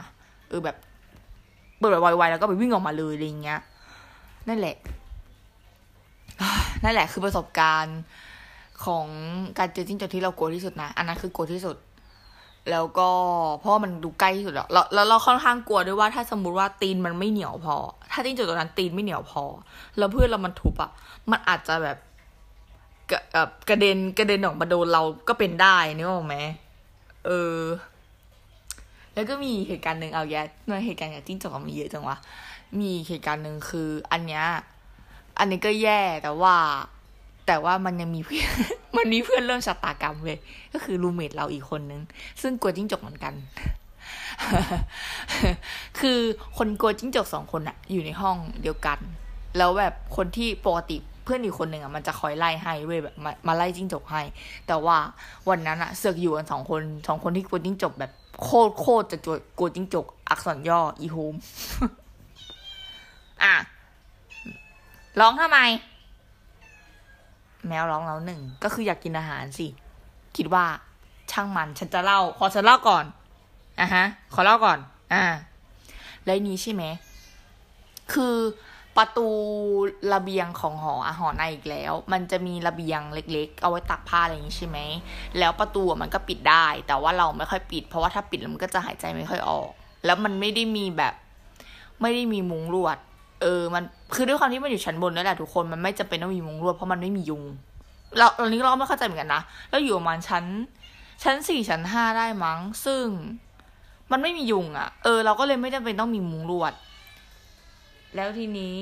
[0.49, 0.77] เออแบบ
[1.81, 3.61] เปิดไวๆแล้วก็ไปวิ่งออกมาเลยอะไรเงี้ย
[4.47, 4.75] นั่นแหละ
[6.83, 7.99] นั่นแหละคือประสบการณ์
[8.85, 9.05] ของ
[9.57, 11.77] การเจอจิ้งจกที่เรากลัวที่สุดนะ อันนั้นคือกลัวที่สุด
[12.71, 13.09] แล้วก็
[13.59, 17.75] เพราะมันดูใกล้ที่สุดแล้วแล้วเราค่อนข้างกลัวด้วยว่าถ้าสมมติว่าตีนมันไม่เหนียวพอ
[18.11, 19.43] ถ้าจิ้งจกตัวนั้นตีนไม่เหนียวพอ
[19.97, 20.91] แล้วเพื่อนเรามันทุบอะ
[21.31, 21.97] มันอาจจะแบบ
[23.11, 26.35] กระเอ่อกระเด็นกระเด็นออกมาโดนเราก็เป็นได้นึกออกไหม
[27.25, 27.57] เออ
[29.13, 32.17] แล้วก็มีเหตุการณ์หนึ่งเอาแย่ในเหตุการณ์กับจิ้งจกมันเยอะจังวะ
[32.79, 34.45] มีเหตุการณ์หนึ่งคือ อันเนี้ย
[35.39, 36.55] อันนี้ก็แย่แต่ว่า
[37.47, 38.49] แต่ว่ามันยังมีเพื่อน
[38.97, 40.39] มันมีเพื่อนเริ่มชะตากรรมเลย
[40.73, 42.01] ก็คือรูเมทเราอีกคนนึง
[42.41, 43.33] ซึ่งกลัวจิ้งจกเหมือนกัน
[45.99, 46.19] คือ
[46.57, 48.99] คนกลัวจิ้งจกสองคนอะอยู่ในห้องเดียวกัน
[49.57, 54.21] แล้วแบบคนที่ปกติเพื่อนอีกคนหนึ่งอะมันจะคอยไล่ให้เว้ยแบบมามาไล่จิ้งจกให้
[54.67, 54.97] แต่ว่า
[55.49, 58.11] วันนั้นอะเสือกอยู่กันสองคนสองคนที่กลัวจิ้งจกแบบ
[58.43, 59.17] โคตรโคตรจะ
[59.57, 61.35] กลัวจิ้งจก อักษรย่อ อีโฮม
[63.43, 63.55] อะ
[65.19, 65.59] ร้องทำไม
[67.67, 69.67] แมวร้องแล้วหนึ่ง ก็คืออยากกินอาหารสิ
[70.37, 70.65] คิดว่า
[71.31, 73.05] ช่างมัน ฉันจะเล่า ขอฉันเล่าก่อน
[73.79, 74.79] อะฮะ ขอเล่าก่อน
[75.13, 75.23] อ่า
[76.25, 76.83] แล้วนี้ใช่ไหม
[78.13, 78.35] คือ
[78.97, 79.27] ประตู
[80.13, 84.77] ระเบียงของหออะหอในอีกแล้ว มันจะมีระเบียงเล็ก ๆ เอาไว้ตักผ้าอะไรอย่างนี้ใช่ไหม
[85.39, 89.69] แล้วประตูมันก็ปิดได้ แต่ว่าเราไม่ค่อยปิด เพราะว่าถ้าปิดแล้วมันก็จะหายใจไม่ค่อยออก
[90.05, 91.13] แล้วมันไม่ได้มีแบบ
[92.01, 92.97] ไม่ได้มีมุงลวด
[93.41, 93.83] เออ มัน
[94.15, 97.43] คือด้วยความที่มันอยู่ชั้นบนนั่นแหละทุกคน มันไม่จำเป็นต้องมีมุงลวดเพราะมันไม่มียุง
[98.17, 100.45] เราตอนนี้เราไม่เข้าใจเหมือนกันนะ แล้วอยู่ประมาณชั้น
[101.23, 103.05] ชั้นสี่ชั้นห้าได้มั้ง ซึ่ง
[104.11, 106.73] มันไม่มียุงอะ่ะ เออ เราก็เลยไม่จำเป็นต้องมีมุงลวด
[108.15, 108.77] แล้วทีนี้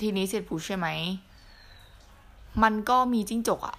[0.00, 0.88] ทีนี้เสร็จปุ๊บใช่ไหม
[2.62, 3.76] มันก็มีจิ้งจกอะ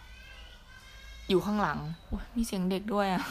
[1.30, 1.80] อยู่ข้างหลัง
[2.36, 3.24] มีเสียงเด็กด้วยอะ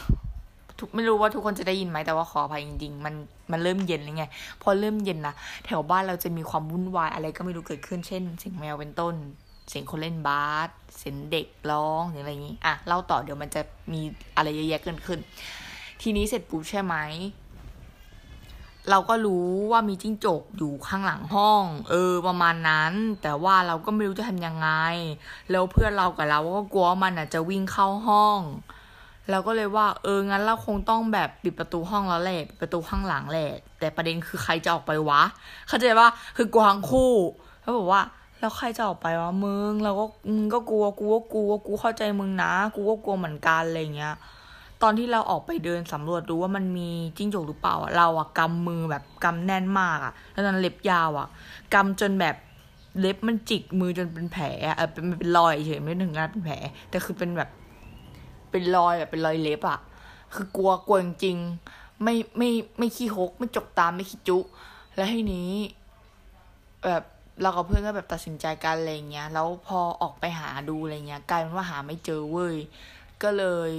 [0.79, 3.13] ทุกไม่รู้ว่าทุกคนจะได้ยินไหมแต่ว่าขออภัยจริง ๆ มัน
[3.51, 4.25] มันเริ่มเย็นแล้วไง
[4.61, 5.33] พอเริ่มเย็นนะ
[5.65, 9.15] แถวบ้านเราจะมีความวุ่นวายอะไรก็ไม่รู้เกิดขึ้นเช่น เสียงแมวเป็นต้น
[9.69, 13.61] เสียงคนเล่นบาสเสียงเด็กร้องหรืออะไรอย่างนี้อะเล่าต่อเดี๋ยวมันจะ
[13.93, 14.01] มี
[14.35, 15.19] อะไรเยอะแยะเกิดขึ้น
[16.01, 16.95] ทีนี้เสร็จปุ๊บใช่ไหม
[18.89, 24.69] เราก็รู้ว่ามีจิ้งจกอยู่ข้างหลังห้อง เออ ประมาณนั้น แต่ว่าเราก็ไม่รู้จะทำยังไง
[25.51, 28.39] แล้วเพื่อนเรากับเราก็กลัวมันอะจะวิ่งเข้าห้อง
[29.29, 35.21] เราก็เลยว่า เอองั้นเราคงต้องแบบปิดประตูห้องแล้วแหละปิดประตูข้างหลังแหละ แต่ประเด็นคือใครจะออกไปวะ
[35.67, 37.11] เข้าใจว่าคือกลัวทั้งคู่
[37.61, 38.01] เขาบอกว่า
[38.39, 44.15] แล้วใครจะออกไปวะมึง เราก็มึงก็กลัวกูก็กลัวกูเข้าใจมึงนะ กูก็กลัวเหมือนกันอะไรเงี้ย
[44.83, 51.27] ตอนที่เราออกไปเดินสำรวจดูว่ามันมีจิ้งจกหรือเปล่า เราอะกำมือแบบกำแน่นมากอะแล้วนั้นเล็บยาวอะ
[51.73, 52.35] กำจนแบบ
[52.99, 54.45] เล็บมันจิกมือจนเป็นแผล
[54.77, 56.55] เออเป็นเป็นรอยเฉยไม่ถึงกับเป็นแผล
[56.89, 57.49] แต่คือเป็นแบบ
[58.51, 59.79] เป็นรอยแบบเป็นรอยเล็บอะ
[60.35, 64.37] คือกลัวกลัวจริงๆไม่ไม่ไม่ขี้หกไม่จกตามไม่ขี้จุ
[64.95, 65.51] แล้วทีนี้
[66.85, 67.03] แบบ
[67.41, 72.55] เรากับเพื่อนก็แบบตัดสินใจกันอะไรเงี้ย แล้วพอออกไปหาดูอะไรเงี้ยกลายเป็นว่าหาไม่เจอเว้ย
[73.23, 73.73] ก็เลย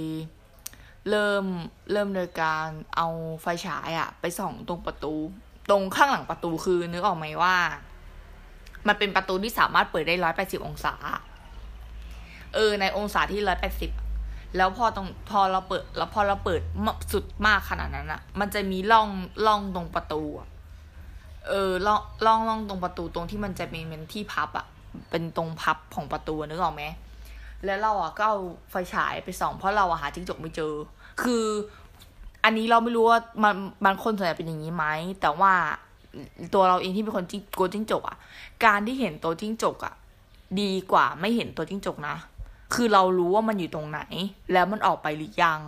[1.09, 1.45] เริ่ม
[1.91, 3.07] เริ่มโดยการเอา
[3.41, 5.13] ไฟฉายอะไปส่องตรงประตู
[5.69, 7.55] ตรงข้างหลังประตูคือนึกออกไหมว่า
[8.87, 10.93] มันเป็นประตูที่สามารถเปิดได้ร้อยแปดสิบองศา
[12.53, 13.91] เออ ในองศาที่ร้อยแปดสิบ
[14.57, 16.61] แล้วพอตรงพอเราเปิด แล้วพอเราเปิด
[17.11, 19.09] สุดมากขนาดนั้นอะมันจะมีร่อง
[19.45, 20.47] ร่องตรงประตูอะ
[21.47, 24.65] เออร่องร่องร่องตรงประตูตรงที่มันจะมีเป็นที่พับอะ
[25.09, 26.83] เป็นตรงพับของประตูนึกออกไหม
[27.65, 28.39] แล้วเราอะก็เอา
[28.71, 30.73] ไฟฉายไปส่อง เพราะเราอะหาจิ้งจกไม่เจอ
[31.21, 31.45] คือ
[32.43, 33.53] อันนี้เราไม่รู้ว่ามัน
[33.85, 34.85] มันคนส่วนใหญ่เป็นอย่างนี้ไหม
[35.21, 35.53] แต่ว่า
[36.53, 38.17] ตัวเราเองที่เป็นคนจิ้งกลัวจิ้งจกอะ
[38.65, 39.93] การที่เห็นตัวจิ้งจกอะ
[40.61, 42.15] ดีกว่าไม่เห็นตัวจิ้งจกนะ
[42.73, 44.01] คือเรารู้ว่ามันอยู่ตรงไหน
[44.53, 45.61] แล้วมันออกไปหรือยัง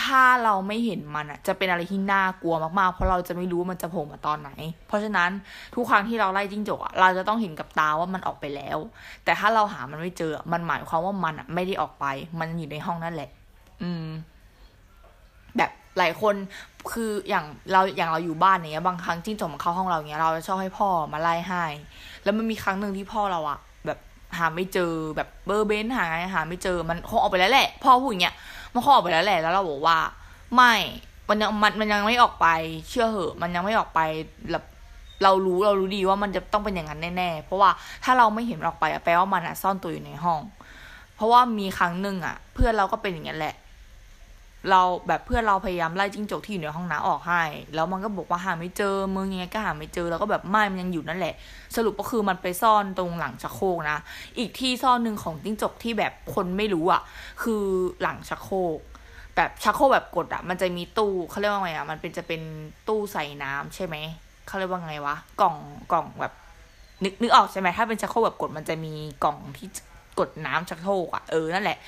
[0.00, 4.50] ถ้าเราไม่เห็นมันอะ จะเป็นอะไรที่น่ากลัวมากๆ เพราะเราจะไม่รู้ว่ามันจะโผล่มาตอนไหน
[4.86, 5.30] เพราะฉะนั้น
[5.74, 8.78] ทุกครั้งที่เราไล่จิ้งจกอะเราจะต้องเห็นกับตาว่ามันออกไปแล้ว
[9.24, 12.06] แต่ถ้าเราหามันไม่เจอ มันหมายความว่ามันอะไม่ได้ออกไป
[12.38, 13.30] มันอยู่ในห้องนั่นแหละ
[13.82, 14.06] อืม
[15.98, 16.34] หลายคน
[16.92, 21.64] คืออย่างเราอย่างเราอยู่บ้านเนี้ยบางครั้งจิ้งจกมันเข้าห้องเราเนี้ยเราจะชอบให้พ่อมาไล่ให้
[22.24, 23.98] แล้วมันมีครั้งหนึ่งที่พ่อเราอะแบบ
[24.38, 28.34] หาไม่เจอแบบเบอร์เบนหาไงหาไม่เจอมันคงออกไปแล้วแหละพ่อพูดอย่างเงี้ย
[28.72, 29.98] มันคงออกไปแล้วแหละแล้วเราบอกว่า
[30.54, 30.74] ไม่
[31.28, 32.46] มันยังมันมันยังไม่ออกไป
[32.88, 34.00] เชื่อเหอะ มันยังไม่ออกไป
[34.52, 34.64] แบบ
[35.22, 37.70] เรารู้เรารู้ดีว่ามันจะต้องเป็นอย่างนั้นแน่ๆ เพราะว่า
[38.04, 40.40] ถ้าเราไม่เห็นมันออกไปแปลว่ามันอะซ่อนตัวอยู่ในห้อง
[41.16, 43.54] เพราะว่ามีครั้งหนึ่งอะเพื่อนเราก็เป็นอย่างนี้นแหละ
[44.70, 47.42] เราแบบเพื่อนเราพยายามไล่จิ้งจกที่อยู่ในห้องน้ำออกให้
[47.74, 51.34] แล้วมันก็บอกว่าหาไม่เจอมึงยังไงก็หาไม่เจอแล้วก็แบบไม่มันยังอยู่นั่นแหละ
[51.76, 53.98] สรุปก็คือมันไปซ่อนตรงหลังชักโครกนะ
[54.38, 57.02] อีกที่ซ่อนหนึ่งของจิ้งจกที่แบบคนไม่รู้อะ
[57.42, 57.64] คือ
[58.02, 58.78] หลังชักโครก
[59.36, 62.42] แบบชักโครกแบบกดอะ มันจะมีตู้เขาเรียกว่าไงอะมันเป็นจะเป็น
[62.88, 63.96] ตู้ใส่น้ำใช่ไหม
[64.46, 65.56] เขาเรียกว่าไงวะกล่อง
[65.92, 66.32] กล่องแบบ
[67.04, 68.92] นึกนึกออกใช่ไหมถ้าเป็นชักโครกแบบกดมันจะมี
[69.24, 69.68] กล่องที่
[70.18, 71.78] กดน้ำชักโครกอะเออนั่นแหละ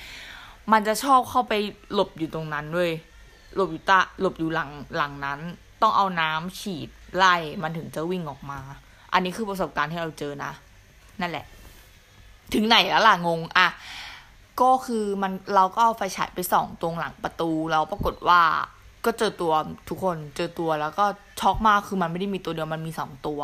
[0.71, 1.53] มันจะชอบเข้าไป
[1.93, 2.91] หลบอยู่ตรงนั้นเว้ย
[3.55, 5.39] หลบอยู่ตาหลบอยู่หลังหลังนั้น
[5.81, 8.59] ต้องเอาน้ำฉีดไล่มันถึงจะวิ่งออกมา
[9.13, 10.51] อันนี้คือประสบการณ์ที่เราเจอนะ
[11.21, 11.45] นั่นแหละ
[12.53, 13.67] ถึงไหนแล้วล่ะงงอะ
[14.61, 18.41] ก็คือมันเราก็เอาไฟฉายไปส่องตรงหลังประตูแล้วปรากฏว่า
[19.05, 19.53] ก็เจอตัว
[19.89, 21.05] ทุกคนเจอตัวแล้วก็
[21.39, 23.41] ช็อกมากคือมันไม่ได้มีตัวเดียวมันมีสองตัว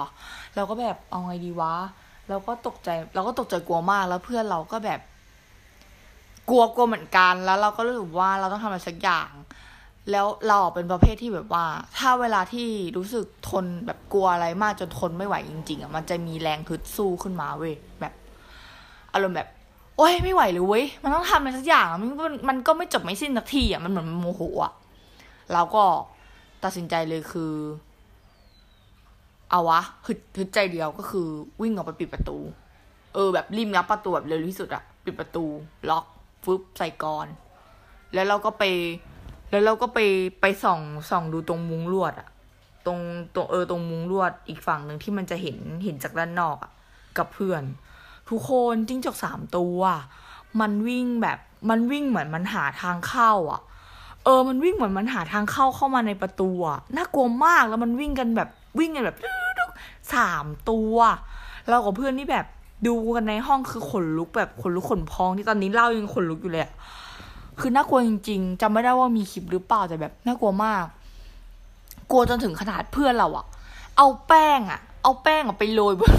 [0.55, 1.73] เราก็แบบเอาไงดีวะ
[2.29, 4.99] เราก็ตกใจเราก็ตกใจกลัวมากแล้วเพื่อนเราก็แบบ
[6.49, 9.29] กลัวกลัวเหมือนกันแล้วเราก็รู้สึกว่าเราต้องทำอะไรสักอย่าง
[10.11, 11.65] แล้วเราเป็นประเภทที่แบบว่า
[11.97, 18.13] ถ้าเวลาที่รู้สึกทนแบบกลัวอะไรมากจนทนไม่ไหวจริง ๆอะมันจะมีแรงฮึดสู้ขึ้นมาเว้ยแบบ
[19.13, 19.49] อารมณ์แบบ
[19.97, 22.09] โอ้ยไม่ไหวเลยเว้ยมันต้องทำอะไรสักอย่างมัน
[22.49, 24.73] มันก็ไม่จบไม่สิ้นสักทีอะมันเหมือนมันโมโหอะ
[25.53, 25.83] เราก็
[26.63, 27.53] ตัดสินใจเลยคือ
[29.49, 31.27] เอาวะฮึดฮึดใจเดียวก็คือ
[31.61, 32.37] วิ่งออกไปปิดประตู
[33.13, 35.43] เออแบบรีบงับประตูแบบเร็วที่สุดอะปิดประตู
[35.89, 36.05] ล็อก
[36.45, 37.27] ฟึบใส่กร
[38.13, 38.63] แล้วเราก็ไป
[39.51, 39.99] แล้วเราก็ไป
[40.41, 40.79] ไปส่อง
[41.09, 42.29] ส่องดูตรงมุ้งลวดอะ
[42.85, 42.99] ตรง
[43.35, 46.71] ตรงเออตรงมุ้งลวดอีกฝั่งหนึ่งที่มันจะเห็นเห็นจากด้านนอกอะ
[47.17, 47.63] กับเพื่อน
[48.29, 49.79] ทุกคนจิ้งจกสามตัว
[50.59, 53.61] มันวิ่งแบบมันวิ่งเหมือนมันหาทางเข้าอะ
[54.23, 59.17] เออ มันวิ่งเหมือนมันหาทางเข้าเข้ามาในประตูอะน่ากลัวมากแล้วมันวิ่งกันแบบวิ่งกันแบบ
[60.13, 60.95] สามตัว
[61.69, 62.45] เรากับเพื่อนที่แบบ
[62.87, 66.73] ดูกันในห้องคือขนลุกแบบขนลุกขนพองที่ตอนนี้เล่ายังขนลุกอยู่เลยอะ
[67.59, 70.83] คือน่ากลัวจริงๆจำไม่ได้ว่ามีคลิปหรือเปล่าแต่แบบน่ากลัวมาก
[72.11, 73.45] กลัวจนถึงขนาดเพื่อนเราอะ
[73.97, 76.13] เอาแป้งอะเอาแป้งอะไปโรยบน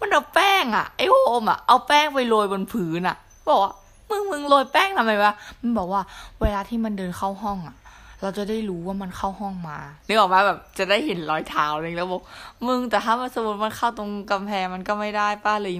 [0.00, 3.16] มันเอาแป้งอะไอโอมอะเอาแป้งไปโรยบนพื้นอะ
[3.48, 3.72] บอกว่า
[4.10, 6.02] มึงมึงโรยแป้งทำไมวะมันบอกว่า
[6.40, 7.74] เวลาที่มันเดินเข้าห้องอะ
[8.22, 9.78] เราจะได้รู้ว่ามันเข้าห้องมา
[10.08, 12.22] นึกออกมาแบบจะได้เห็นรอยเท้าเลยแล้วบอก
[12.66, 15.72] มึงแต่ถ้ามันสมมติมันเข้าตรงกำแพงมันก็ไม่ได้ป้าเลย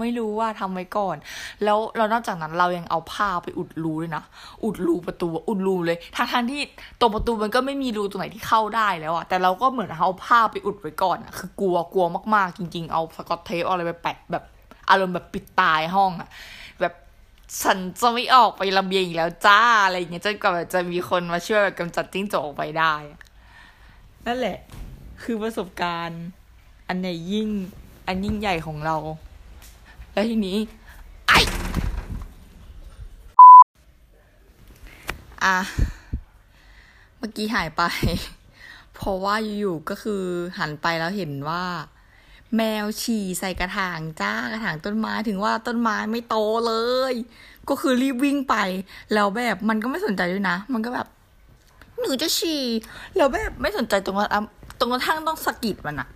[0.00, 1.16] ไม่รู้ว่าทำไว้ก่อน
[1.64, 4.22] แล้วเรานอกจากนั้นเรายังเอาผ้าไปอุดรูด้วยนะ
[4.64, 6.60] อุดรูประตูอุดรูเลยทางทางที่
[7.00, 14.44] ตรงประตูมันก็ไม่มีรูตรงไหนที่เข้าได้แล้วอะแต่เราก็เหมือนเอาผ้าไปอุดไว้ก่อนอะคือกลัวกลัวมากๆ จริง ๆ เอาสกอตเทปอะไรไปแปะแบบ
[14.90, 16.28] อารมณ์แบบปิดตายห้องอะ
[17.60, 22.94] ฉันจะไม่ออกไประเบียงอีกแล้วจ้าอะไรอย่างเงี้ยจนกว่าจะมีคนมาช่วยแบบกำจัดจิ้งจกออกไปได้
[24.26, 24.58] นั่นแหละ
[25.22, 26.24] คือประสบการณ์
[26.88, 27.48] อันในยิ่ง
[28.06, 28.96] อันยิ่งใหญ่ของเรา
[30.12, 30.58] แล้วทีนี้
[31.28, 31.32] ไอ
[35.44, 35.58] อะ
[37.18, 37.82] เมื่อกี้หายไป
[38.94, 40.22] เพราะว่าอยู่ๆก็คือ
[40.58, 41.62] หันไปแล้วเห็นว่า
[42.56, 46.74] แมวฉี่ใส่กระถางจ้ากระถางต้นไม้ถึงว่าต้นไม้ไม่โตเล
[47.12, 47.14] ย
[47.68, 48.56] ก็คือรีบวิ่งไป
[49.14, 51.06] แล้วแบบมันก็ไม่สนใจด้วยนะ มันก็แบบ
[52.00, 52.62] หนูจะฉี่
[53.16, 54.30] แล้วแบบไม่สนใจตรงนั้น
[54.78, 56.08] ตรงกระทั่งต้องสะกิดมันอะ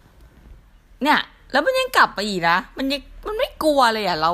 [1.03, 1.19] เนี่ย
[1.53, 4.31] แล้วมันยังกลับมาอีกนะมันยังมันไม่กลัวเลยอะเรา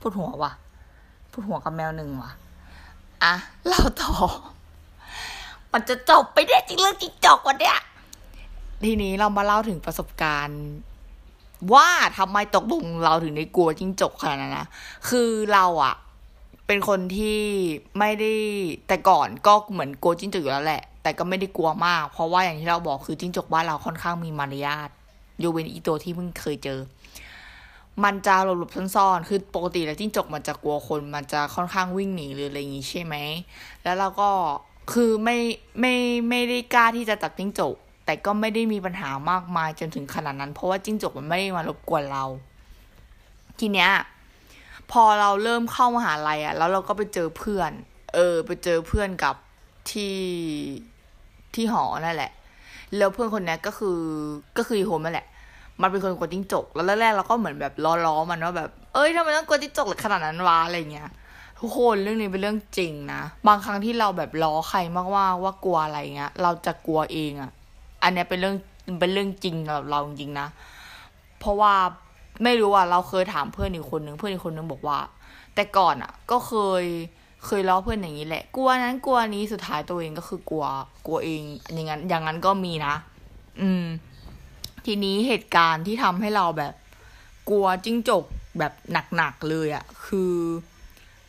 [0.00, 0.52] ปวดหัวว่ะ
[1.32, 2.32] ปวดหัวกับแมวหนึ่งว่ะ
[3.24, 3.34] อะ
[3.68, 4.12] เราต่อ
[5.72, 7.78] มันจะจบไปได้จริงเรื่องจริงจกวันเนี้ย
[8.84, 10.62] ทีนี้เรามาเล่าถึงประสบการณ์
[11.74, 11.88] ว่า
[12.18, 14.66] ทำไมตกลงเราถึงได้กลัวจิ้งจกขนาดนั้นนะ
[15.08, 15.94] คือเราอะ
[16.66, 17.40] เป็นคนที่
[17.98, 18.32] ไม่ได้
[18.88, 24.90] แต่ก่อนก็เหมือนกลัวจิ้งจกอยู่แล้วแหละ แต่ก็ไม่ได้กลัวมาก เพราะว่าอย่างที่เราบอกคือจิ้งจกบ้านเราค่อนข้างมีมารยาท
[25.42, 26.80] ยกเว้นอีตัวที่เพิ่งเคยเจอ
[28.04, 33.14] มันจะหลบๆซ่อนๆ คือปกติแล้วจิ้งจกมันจะกลัวคน มันจะค่อนข้างวิ่งหนีหรืออะไรอย่างงี้ใช่ไหม
[33.82, 34.30] แล้วเราก็
[34.92, 35.38] คือไม่
[35.80, 35.94] ไม่
[36.28, 37.76] ไม่ได้กล้าที่จะจับจิ้งจก
[38.10, 42.24] แต่ก็ไม่ได้มีปัญหามากมายจนถึงขนาดนั้น เพราะว่าจิ้งจกมันไม่ได้มารบกวนเรา
[43.58, 43.90] ทีเนี้ย
[44.92, 47.70] พอเราเริ่มเข้ามาหาลัยอะแล้วเราก็ไปเจอเพื่อน
[48.14, 49.36] เออ ไปเจอเพื่อนกับ
[49.90, 50.16] ที่
[51.54, 52.32] ที่หอนั่นแหละ
[52.96, 53.98] แล้วเพื่อนคนนี้ก็คือ
[54.56, 55.26] ก็คือโฮมนั่นแหละ
[55.80, 57.72] มันเป็นคนกลัวจิ้งจก แล้วแรกๆเราก็เหมือนแบบ
[58.06, 61.08] ล้อๆมันว่าแบบ เอ้ยทำไมต้องกลัวจิ้งจกขนาดนั้นวะอะไรเงี้ย
[61.60, 67.50] ทุกคนเรื่องนี้เป็นเรื่องจริงนะ บางครั้งที่เราแบบล้อใครมากว่าว่ากลัวอะไรเงี้ย เราจะกลัวเองอะ
[68.02, 68.56] อันนี้เป็นเรื่อง
[69.00, 70.48] เป็นเรื่องจริงสำหรับเราจริงนะ
[71.38, 71.74] เพราะว่า
[72.42, 74.98] ไม่รู้อะเราเคยถามเพื่อนอีกคนนึงเพื่อนอีกคนนึงบอกว่า
[75.54, 76.84] แต่ก่อนอะ ก็เคย
[77.46, 80.66] เคยล้อเพื่อนอย่างนี้แหละ กลัวนั้นกลัวนี้สุดท้ายตัวเองก็คือกลัว
[81.06, 81.42] กลัวเอง
[81.74, 82.94] อย่างนั้น อย่างนั้นก็มีนะ
[83.60, 83.86] อืม
[84.86, 86.74] ทีนี้เหตุการณ์ที่ทำให้เราแบบ
[87.50, 88.24] กลัวจิ้งจก
[88.58, 88.72] แบบ
[89.16, 90.34] หนักๆเลยอะ่ะ คือ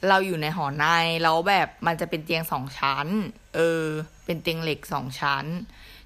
[0.08, 0.86] เราอยู่ในหอใน
[1.24, 3.08] แล้วแบบมันจะเป็นเตียงสองชั้น
[3.56, 3.86] เออ
[4.26, 5.46] เป็นเตียงเหล็กสองชั้น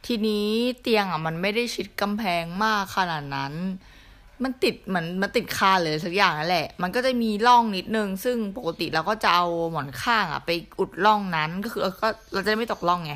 [0.05, 0.49] ทีนี้
[0.81, 3.53] เตียงอะมันไม่ได้ชิดกำแพงมากขนาดนั้น
[4.43, 13.13] มันติดเหมือนมันติดคาเลยสักอย่างนั่นแหละ มันก็จะมีร่องนิดนึง ซึ่งปกติเราก็จะเอาหมอนข้างอะไปอุดร่องนั้นก็คือก็เราจะไม่ตกร่องไง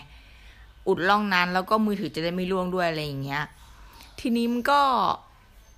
[0.87, 3.43] อุดร่องนั้นแล้วก็มือถือจะได้ไม่ร่วงด้วยอะไรอย่างเงี้ย
[4.19, 4.81] ทีนี้มันก็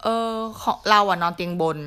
[0.04, 1.78] เออของเราอะนอนเตียงบน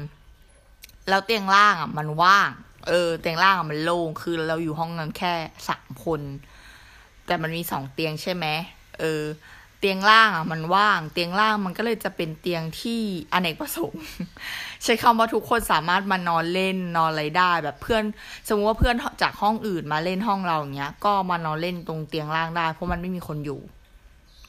[1.08, 2.50] แล้วเตียงล่างอะ มันว่าง
[2.88, 5.32] เออ เตียงล่างอะมันโล่งคือเราอยู่ห้องนั้นแค่
[5.68, 6.20] สามคน
[7.26, 8.46] แต่มันมีสองเตียงใช่ไหม
[9.00, 9.24] เออ
[9.80, 13.00] เตียงล่างอะมันว่าง เตียงล่างมันก็เลยจะเป็นเตียงที่
[13.32, 14.02] อเนกประสงค์
[14.84, 18.02] ใช้คำว่าทุกคนสามารถมานอนเล่นนอนอะไรได้ แบบเพื่อน
[18.48, 23.60] สมมติว่าเพื่อนจากห้องอื่นมาเล่นห้องเราอย่างเงี้ย ก็มานอนเล่นตรงเตียงล่างได้ เพราะมันไม่มีคนอยู่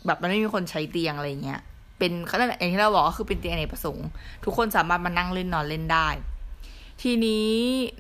[0.06, 1.62] แบบมันไม่มีคนใช้เตียงอะไรเงี้ย
[1.98, 4.08] เป็นเขาเรียกอะไรอย่างที่เราบอกก็คือเป็นเตียงอเนกประสงค์
[4.44, 6.08] ทุกคนสามารถมานั่งเล่นนอนเล่นได้
[7.02, 7.50] ทีนี้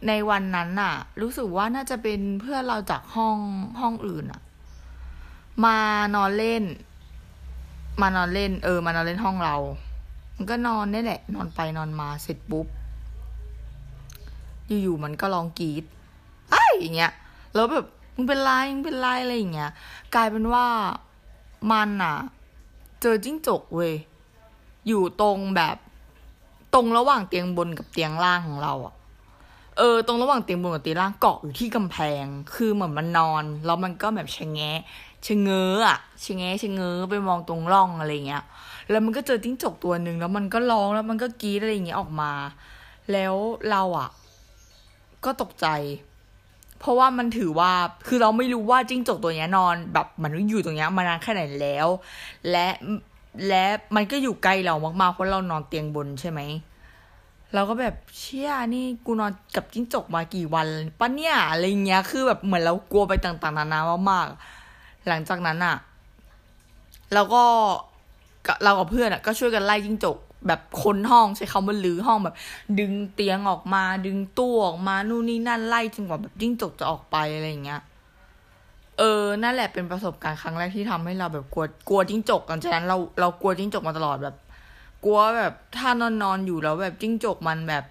[0.08, 3.38] ในวันนั้นน่ะ รู้สึกว่าน่าจะเป็นเพื่อนเราจากห้อง
[3.79, 4.41] ห้องอื่นอะ
[5.63, 5.77] มา
[6.15, 6.63] นอนเล่น
[8.01, 9.55] มานอนเล่น เออ มานอนเล่นห้องเรา
[10.35, 12.67] มันก็นอนนี่แหละ นอนไปนอนมาเสร็จปุ๊บ
[14.67, 15.83] อยู่ๆมันก็ร้องกรีด
[16.51, 17.13] ไอ้อย่างเงี้ย
[17.53, 19.71] แล้วแบบมึงเป็นไรมึงเป็นไรอะไรอย่างเงี้ย
[20.15, 20.65] กลายเป็นว่า
[21.71, 22.15] มันอะ
[23.01, 23.93] เจอจิ้งจกเว้ย
[24.87, 25.77] อยู่ตรงแบบ
[26.73, 28.93] ตรงระหว่างเตียงบนกับเตียงล่างของเราอะ
[29.77, 34.79] เออตรงระหว่างเตียงบนกับเตียงล่างเกาะอยู่ที่กำแพง คือเหมือนมันนอน แล้วมันก็แบบชะแงะ
[35.25, 38.43] ชะเง้ออะชะแงะชะเง้อไปมองตรงร่องอะไรเงี้ย
[38.89, 42.31] แล้วมันก็เจอจิ้งจกตัวหนึ่งแล้วมันก็ร้องแล้วมันก็กรีดอะไรอย่างเงี้ยออกมา
[43.11, 43.33] แล้ว
[43.69, 44.09] เราอะ
[45.25, 45.67] ก็ตกใจ
[46.79, 47.71] เพราะว่ามันถือว่า
[48.07, 51.88] คือเราไม่รู้ว่าจิ้งจกตัวเนี้ยนอน แบบมันอยู่ตรงเนี้ยมานานแค่ไหนแล้ว
[52.51, 52.67] และ
[53.47, 56.39] และมันก็อยู่ใกล้เรามากๆเพราะเรานอนเตียงบนใช่ไหม
[57.53, 60.67] เราก็แบบเชี่ยนี่กูนอนกับจิ้งจกมากี่วัน
[60.99, 63.79] ปะเนี่ยอะไรเงี้ย คือแบบเหมือนเรากลัวไปต่างๆ นานา
[64.11, 64.64] มากๆ
[65.07, 65.77] หลังจากนั้นอะ
[67.13, 67.43] เราก็
[68.63, 72.35] เรากับเพื่อนอะก็ช่วยกันไล่จิ้งจกแบบค้นห้องใช้คำว่าลื้อห้องแบบ
[72.79, 77.81] ดึงเตียงออกมา ดึงตู้ออกมานู่นนี่นั่นไล่จนกว่าแบบจิ้งจกจะออกไปอะไรอย่างเงี้ย
[78.99, 84.35] เออ นั่นแหละเป็นประสบการณ์ครั้งแรกที่ทำให้เราแบบกลัวกลัวจิ้งจกกันฉะนั้นเราเรากลัวจิ้งจกมาตลอดแบบ
[85.05, 87.83] กลัวแบบถ้านอนนอนอยู่แล้วแบบจิ้งจกมันแบบ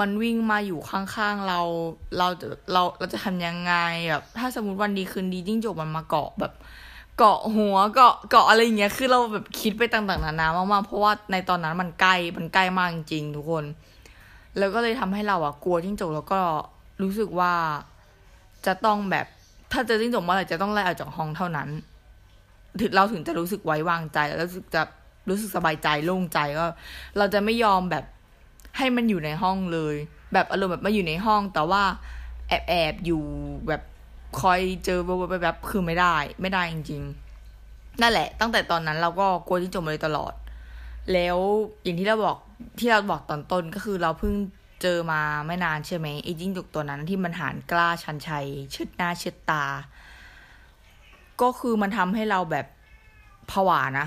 [0.00, 1.60] มันวิ่งมาอยู่ข้างๆเรา
[2.18, 3.74] เราจะเราเราจะทำยังไง
[4.10, 6.52] แบบถ้าสมมติวันดีคืนดีจิ้งจกมันมาเกาะแบบ
[7.18, 13.64] เกาะหัวเกาะเกาะอะไรอย่างเงี้ยคือเราแบบคิดไปต่างๆนานามากๆเพราะว่าในตอนนั้นมันใกล้มันใกล้มากจริงๆทุกคน
[14.58, 16.40] แล้วก็เลยทำให้เราอะกลัวจิ้งจกแล้วก็
[17.02, 17.52] รู้สึกว่า
[18.66, 19.26] จะต้องแบบ
[19.72, 21.68] ถ้าเจอจิ้งจกเมื่อไหร่จะต้องไล่ออกจากห้องเท่านั้น
[22.80, 24.82] ถึงเราถึงจะรู้สึกไว้วางใจแล้วรู้สึกจะ
[25.30, 26.66] รู้สึกสบายใจโล่งใจก็
[27.18, 28.04] เราจะไม่ยอมแบบ
[28.76, 29.94] ให้มันอยู่ในห้องเลย
[30.32, 31.82] แบบอารมณ์แบบมาอยู่ในห้อง แต่ว่า
[32.48, 33.22] แอบแอบอยู่
[33.68, 33.82] แบบ
[34.40, 40.32] คอยเจอแบบแบบคือไม่ได้ ไม่ได้จริงๆนั่นแหละ ตั้งแต่ตอนนั้นเราก็กลัวจิ้งจกมาเลยตลอด
[41.12, 41.38] แล้ว
[41.82, 42.36] อย่างที่เราบอก
[42.78, 44.34] ที่เราบอกตอนต้นก็คือเราเพิ่ง
[44.82, 49.64] เจอมาไม่นานใช่ไหมไอ้จิ้งจกตัวนั้นที่มันหานกล้าชันชัยเชิดหน้าเชิดตา
[51.40, 52.66] ก็คือมันทำให้เราแบบ
[53.50, 54.06] ผวานะ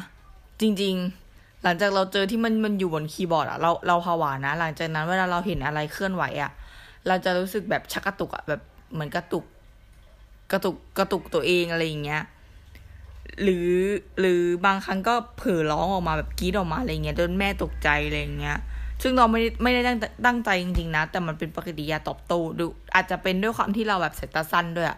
[0.61, 1.20] จริง ๆ
[1.63, 6.51] หลังจากเราเจอที่มันมันอยู่บนคีย์บอร์ดอะเราเราผวานะ หลังจากนั้นเวลาเราเห็นอะไรเคลื่อนไหวอะ
[7.07, 8.61] เราจะรู้สึกแบบชักกระตุกอะแบบ
[8.93, 9.45] เหมือนกระตุก
[10.51, 12.21] กระตุกกระตุกตัวเองอะไรอย่างเงี้ย
[13.43, 13.71] หรือ
[14.19, 18.57] หรือบางครั้งก็เผลอร้องออกมาแบบกรีดออกมาอะไรเงี้ยจนแม่ตกใจอะไรเงี้ย
[19.01, 24.97] ซึ่งเราไม่ได้ไม่ได้ตั้งตั้งใจจริงๆนะ แต่มันเป็นปฏิกิริยาตอบโต้ดูอาจจะเป็นด้วยความที่เราแบบสายตาสั้นด้วยอะ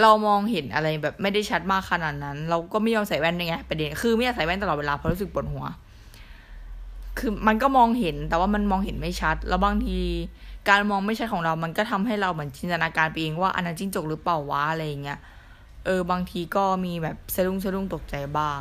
[0.00, 5.64] เรามองเห็นอะไรแบบไม่ได้ชัดมากขนาดนั้น เราก็ไม่ยอมใส่แว่นไงประเด็นคือไม่อยากใส่แว่นตลอดเวลาเพราะรู้สึกปวดหัว
[7.20, 9.98] คือมันก็มองเห็นแต่ว่ามันมองเห็นไม่ชัด แล้วบางที
[10.68, 15.18] การมองไม่ชัดของเรา มันก็ทำให้เราเหมือนจินตนาการไปเองว่าอันนั้นจิ้งจกหรือเปล่าวะอะไรอย่างเงี้ย
[15.84, 18.60] เออบางทีก็มีแบบสะดุ้งสะดุ้งตกใจบ้าง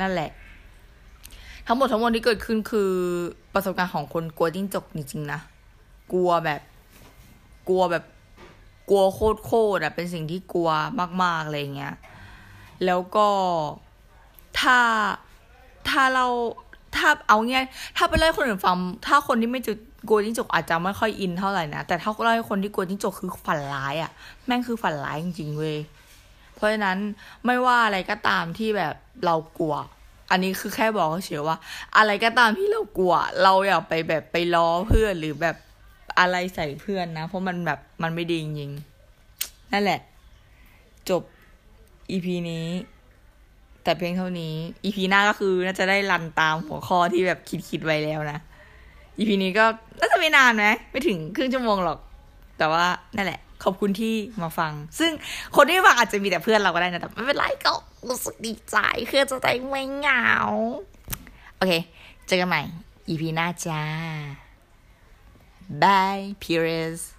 [0.00, 0.30] นั่นแหละ
[1.66, 2.92] ทั้งหมดทั้งมวลที่เกิดขึ้นคือ
[3.54, 5.40] ประสบการณ์ของคนกลัวจิ้งจกจริงๆนะ
[6.12, 6.60] กลัวแบบ
[7.68, 8.04] กลัวแบบ
[8.88, 10.70] กลัวโคตรโคตรอะเป็นสิ่งที่กลัว
[11.22, 11.94] มากๆอะไรเงี้ย
[12.84, 13.28] แล้วก็
[14.60, 14.78] ถ้า
[15.88, 16.26] ถ้าเรา
[17.00, 17.64] ถ้าเอาเงี้ย
[17.96, 19.78] ถ้าไปเล่าให้คนอื่นฟัง ถ้าคนที่ไม่จุด
[20.08, 24.10] กลัวจิ้งจกอาจจะไม่ค่อยอินเท่าไหร่นะ แต่ถ้าเล่าให้คนที่กลัวจิ้งจกคือฝันร้ายอะ่ะ
[24.46, 25.76] แม่งคือฝันร้ายจริงๆเว้ย
[26.54, 26.98] เพราะฉะนั้น
[27.44, 29.74] ไม่ว่าอะไรก็ตามที่แบบเรากลัว
[30.30, 31.56] อันนี้คือแค่บอกเฉยว่า
[31.96, 35.56] อะไรก็ตามที่เรากลัว เราอย่าไปแบบไปล้อเพื่อนหรือแบบ
[36.18, 40.00] อะไรใส่เพื่อนนะ เพราะมันแบบมันไม่ดีจริงๆนั่นแหละ
[41.10, 41.22] จบ
[42.10, 42.66] EP นี้
[43.86, 48.38] แต่เพียงเท่านี้ EP หน้าก็คือน่าจะได้รันตามหัวข้อที่แบบคิดคิดไว้แล้วนะ
[49.18, 49.64] EP นี้ก็
[50.00, 51.98] น่าจะไม่นานไหมไม่ถึงครึ่งชั่วโมงหรอก
[52.58, 52.84] แต่ว่า
[53.16, 55.10] นั่นแหละ ขอบคุณที่มาฟัง ซึ่ง
[55.56, 57.72] คนที่ฟังอาจจะมีแต่เพื่อนเราก็ได้นะแต่ไม่เป็นไรก็
[58.08, 58.76] รู้สึกดีใจ
[59.08, 60.26] เพื่อนจะได้ไม่เหงา
[61.56, 61.72] โอเค
[62.26, 62.62] เจอกันใหม่
[63.08, 63.82] EP หน้าจ้า
[65.68, 67.15] Bye, Pires.